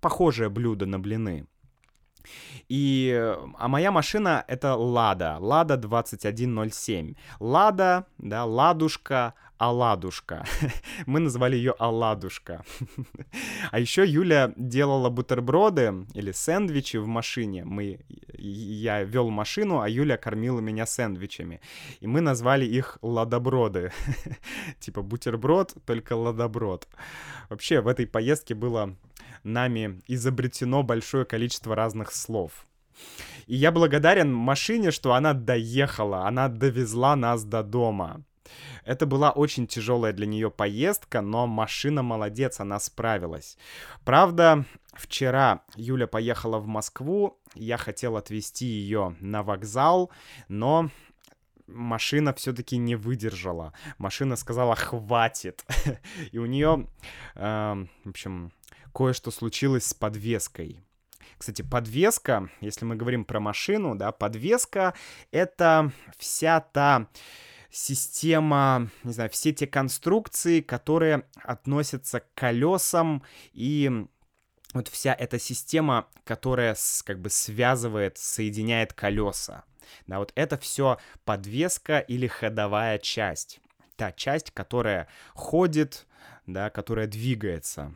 похожее 0.00 0.48
блюдо 0.48 0.86
на 0.86 0.98
блины. 0.98 1.46
И, 2.68 3.36
а 3.58 3.68
моя 3.68 3.90
машина 3.90 4.44
это 4.48 4.74
Лада, 4.74 5.36
Лада 5.40 5.76
2107. 5.76 7.14
Лада, 7.40 8.06
да, 8.18 8.44
Ладушка, 8.44 9.34
Аладушка. 9.58 10.44
Мы 11.06 11.20
назвали 11.20 11.56
ее 11.56 11.74
Аладушка. 11.78 12.64
а 13.70 13.78
еще 13.78 14.04
Юля 14.04 14.52
делала 14.56 15.10
бутерброды 15.10 16.06
или 16.12 16.32
сэндвичи 16.32 16.96
в 16.96 17.06
машине. 17.06 17.64
Мы, 17.64 18.00
я 18.36 19.02
вел 19.04 19.30
машину, 19.30 19.80
а 19.80 19.88
Юля 19.88 20.16
кормила 20.16 20.60
меня 20.60 20.86
сэндвичами. 20.86 21.60
И 22.00 22.06
мы 22.06 22.20
назвали 22.20 22.66
их 22.66 22.98
ладоброды. 23.00 23.92
типа 24.80 25.02
бутерброд, 25.02 25.74
только 25.86 26.14
ладоброд. 26.14 26.88
Вообще 27.48 27.80
в 27.80 27.86
этой 27.86 28.06
поездке 28.06 28.54
было 28.54 28.96
нами 29.42 30.02
изобретено 30.06 30.82
большое 30.82 31.24
количество 31.24 31.74
разных 31.74 32.12
слов. 32.12 32.66
И 33.46 33.56
я 33.56 33.72
благодарен 33.72 34.32
машине, 34.32 34.90
что 34.90 35.14
она 35.14 35.34
доехала, 35.34 36.26
она 36.26 36.48
довезла 36.48 37.16
нас 37.16 37.44
до 37.44 37.62
дома. 37.62 38.24
Это 38.84 39.06
была 39.06 39.30
очень 39.30 39.66
тяжелая 39.66 40.12
для 40.12 40.26
нее 40.26 40.50
поездка, 40.50 41.20
но 41.22 41.46
машина 41.46 42.02
молодец, 42.02 42.60
она 42.60 42.78
справилась. 42.78 43.56
Правда, 44.04 44.64
вчера 44.92 45.62
Юля 45.76 46.06
поехала 46.06 46.58
в 46.58 46.66
Москву, 46.66 47.38
я 47.54 47.78
хотел 47.78 48.16
отвезти 48.16 48.66
ее 48.66 49.16
на 49.20 49.42
вокзал, 49.42 50.10
но 50.48 50.90
машина 51.66 52.34
все-таки 52.34 52.76
не 52.76 52.94
выдержала. 52.94 53.72
Машина 53.98 54.36
сказала 54.36 54.74
«хватит». 54.74 55.64
И 56.32 56.38
у 56.38 56.46
нее, 56.46 56.86
э, 57.34 57.86
в 58.04 58.08
общем, 58.08 58.52
кое-что 58.94 59.30
случилось 59.30 59.86
с 59.86 59.94
подвеской. 59.94 60.80
Кстати, 61.36 61.62
подвеска, 61.62 62.48
если 62.60 62.84
мы 62.84 62.94
говорим 62.96 63.24
про 63.24 63.40
машину, 63.40 63.94
да, 63.96 64.12
подвеска— 64.12 64.94
это 65.32 65.92
вся 66.16 66.60
та 66.60 67.08
система, 67.70 68.88
не 69.02 69.12
знаю, 69.12 69.30
все 69.30 69.52
те 69.52 69.66
конструкции, 69.66 70.60
которые 70.60 71.26
относятся 71.42 72.20
к 72.20 72.32
колесам 72.34 73.24
и 73.52 74.06
вот 74.72 74.88
вся 74.88 75.12
эта 75.12 75.38
система, 75.38 76.08
которая 76.24 76.76
как 77.04 77.20
бы 77.20 77.30
связывает, 77.30 78.16
соединяет 78.16 78.92
колеса. 78.92 79.64
Да, 80.06 80.18
вот 80.18 80.32
это 80.34 80.56
все 80.56 80.98
подвеска 81.24 81.98
или 81.98 82.26
ходовая 82.26 82.98
часть. 82.98 83.60
Та 83.96 84.12
часть, 84.12 84.50
которая 84.52 85.08
ходит, 85.34 86.06
да, 86.46 86.70
которая 86.70 87.06
двигается 87.06 87.94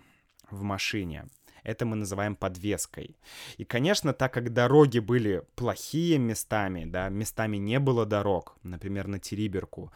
в 0.50 0.62
машине. 0.62 1.26
Это 1.64 1.84
мы 1.84 1.96
называем 1.96 2.34
подвеской. 2.34 3.16
И, 3.58 3.64
конечно, 3.64 4.12
так 4.12 4.32
как 4.32 4.52
дороги 4.52 5.00
были 5.00 5.42
плохие 5.54 6.18
местами, 6.18 6.84
да, 6.84 7.08
местами 7.08 7.56
не 7.58 7.78
было 7.78 8.06
дорог, 8.06 8.56
например, 8.62 9.06
на 9.06 9.18
Териберку, 9.18 9.92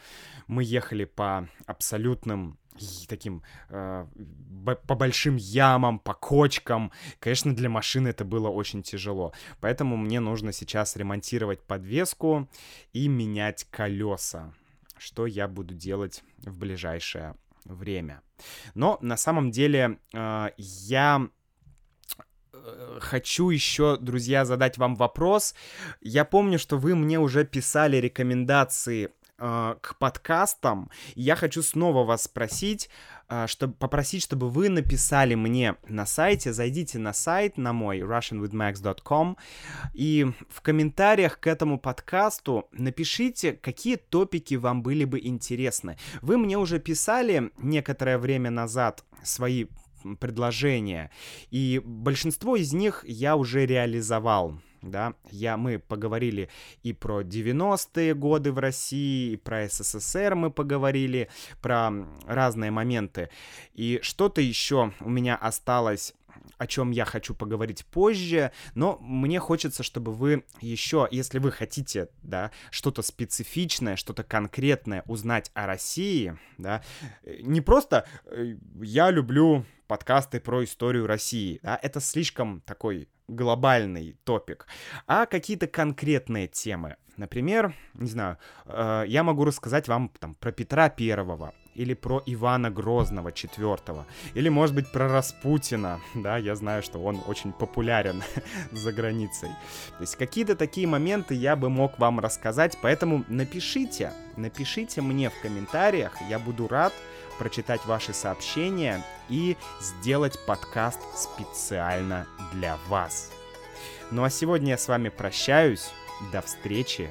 мы 0.47 0.65
ехали 0.65 1.05
по 1.05 1.49
абсолютным 1.67 2.59
таким 3.09 3.43
э, 3.69 4.07
по 4.87 4.95
большим 4.95 5.37
ямам, 5.37 5.99
по 5.99 6.15
кочкам. 6.15 6.93
Конечно, 7.19 7.55
для 7.55 7.69
машины 7.69 8.09
это 8.09 8.25
было 8.25 8.49
очень 8.49 8.83
тяжело. 8.83 9.33
Поэтому 9.61 9.97
мне 9.97 10.21
нужно 10.21 10.53
сейчас 10.53 10.97
ремонтировать 10.97 11.63
подвеску 11.63 12.49
и 12.93 13.09
менять 13.09 13.67
колеса, 13.71 14.55
что 14.99 15.27
я 15.27 15.49
буду 15.49 15.75
делать 15.75 16.23
в 16.39 16.59
ближайшее 16.59 17.35
время. 17.65 18.23
Но 18.75 18.99
на 19.01 19.17
самом 19.17 19.51
деле 19.51 19.99
э, 20.13 20.49
я 20.57 21.29
э, 22.53 22.99
хочу 23.01 23.51
еще, 23.51 23.97
друзья, 23.97 24.45
задать 24.45 24.79
вам 24.79 24.97
вопрос. 24.97 25.55
Я 26.01 26.25
помню, 26.25 26.59
что 26.59 26.79
вы 26.79 26.95
мне 26.95 27.19
уже 27.19 27.45
писали 27.45 27.97
рекомендации 27.97 29.11
э, 29.39 29.75
к 29.81 29.97
подкастам. 29.99 30.91
Я 31.15 31.37
хочу 31.37 31.63
снова 31.63 32.05
вас 32.05 32.25
спросить, 32.25 32.91
чтобы 33.47 33.75
попросить, 33.75 34.23
чтобы 34.23 34.51
вы 34.51 34.69
написали 34.69 35.35
мне 35.35 35.77
на 35.89 36.07
сайте. 36.07 36.53
Зайдите 36.53 36.99
на 36.99 37.13
сайт 37.13 37.57
на 37.57 37.73
мой 37.73 38.01
russianwithmax.com 38.01 39.37
и 39.95 40.27
в 40.49 40.61
комментариях 40.61 41.41
к 41.41 41.47
этому 41.47 41.79
подкасту 41.79 42.69
напишите, 42.73 43.53
какие 43.53 43.97
топики 43.97 44.55
вам 44.55 44.83
были 44.83 45.05
бы 45.05 45.21
интересны. 45.21 45.97
Вы 46.21 46.39
мне 46.39 46.59
уже 46.59 46.79
писали 46.79 47.51
некоторое 47.59 48.19
время 48.19 48.51
назад 48.51 49.05
свои 49.23 49.67
предложения, 50.19 51.11
и 51.51 51.81
большинство 51.85 52.57
из 52.57 52.73
них 52.73 53.05
я 53.07 53.37
уже 53.37 53.67
реализовал 53.67 54.59
да, 54.83 55.15
я, 55.31 55.57
мы 55.57 55.79
поговорили 55.79 56.49
и 56.83 56.93
про 56.93 57.23
90-е 57.23 58.15
годы 58.15 58.53
в 58.53 58.59
России, 58.59 59.33
и 59.33 59.37
про 59.37 59.69
СССР 59.69 60.35
мы 60.35 60.51
поговорили, 60.51 61.29
про 61.61 61.93
разные 62.27 62.71
моменты. 62.71 63.31
И 63.75 64.01
что-то 64.03 64.41
еще 64.41 64.93
у 65.01 65.09
меня 65.09 65.37
осталось 65.37 66.15
о 66.59 66.67
чем 66.67 66.91
я 66.91 67.05
хочу 67.05 67.35
поговорить 67.35 67.85
позже, 67.87 68.53
но 68.75 68.99
мне 69.01 69.39
хочется, 69.41 69.83
чтобы 69.83 70.13
вы 70.13 70.45
еще, 70.61 71.09
если 71.11 71.39
вы 71.39 71.51
хотите, 71.51 72.09
да, 72.23 72.51
что-то 72.71 73.03
специфичное, 73.03 73.97
что-то 73.97 74.23
конкретное 74.23 75.03
узнать 75.07 75.51
о 75.55 75.67
России, 75.67 76.37
да, 76.59 76.83
не 77.25 77.61
просто 77.61 78.07
э, 78.27 78.57
я 78.81 79.11
люблю 79.11 79.65
подкасты 79.87 80.41
про 80.41 80.65
историю 80.65 81.07
России, 81.07 81.61
да, 81.63 81.79
это 81.83 82.01
слишком 82.01 82.61
такой 82.63 83.09
глобальный 83.29 84.17
топик, 84.25 84.67
а 85.07 85.27
какие-то 85.27 85.67
конкретные 85.67 86.49
темы. 86.49 86.97
Например, 87.17 87.75
не 87.95 88.09
знаю, 88.09 88.39
э, 88.65 89.05
я 89.07 89.23
могу 89.23 89.45
рассказать 89.45 89.89
вам 89.89 90.11
там 90.19 90.35
про 90.35 90.53
Петра 90.53 90.89
Первого, 90.89 91.55
или 91.75 91.95
про 91.95 92.23
Ивана 92.27 92.71
Грозного 92.71 93.29
IV, 93.29 94.05
или, 94.35 94.49
может 94.49 94.75
быть, 94.75 94.91
про 94.93 95.09
Распутина, 95.09 96.01
да, 96.15 96.37
я 96.37 96.55
знаю, 96.57 96.83
что 96.83 96.99
он 96.99 97.21
очень 97.27 97.53
популярен 97.53 98.23
за 98.73 98.93
границей. 98.93 99.51
То 99.99 100.03
есть 100.03 100.17
какие-то 100.17 100.57
такие 100.57 100.87
моменты 100.87 101.35
я 101.35 101.57
бы 101.57 101.71
мог 101.71 101.99
вам 101.99 102.21
рассказать, 102.21 102.77
поэтому 102.83 103.25
напишите, 103.29 104.13
напишите 104.37 105.01
мне 105.01 105.31
в 105.31 105.41
комментариях, 105.41 106.13
я 106.29 106.39
буду 106.39 106.69
рад 106.69 106.93
прочитать 107.39 107.85
ваши 107.87 108.13
сообщения 108.13 109.05
и 109.29 109.57
сделать 109.81 110.39
подкаст 110.47 111.01
специально 111.17 112.27
для 112.53 112.77
вас. 112.89 113.33
Ну 114.11 114.25
а 114.25 114.31
сегодня 114.31 114.71
я 114.71 114.79
с 114.79 114.89
вами 114.89 115.09
прощаюсь, 115.09 115.91
до 116.31 116.43
встречи 116.43 117.11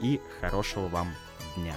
и 0.00 0.20
хорошего 0.40 0.88
вам 0.88 1.08
дня. 1.56 1.74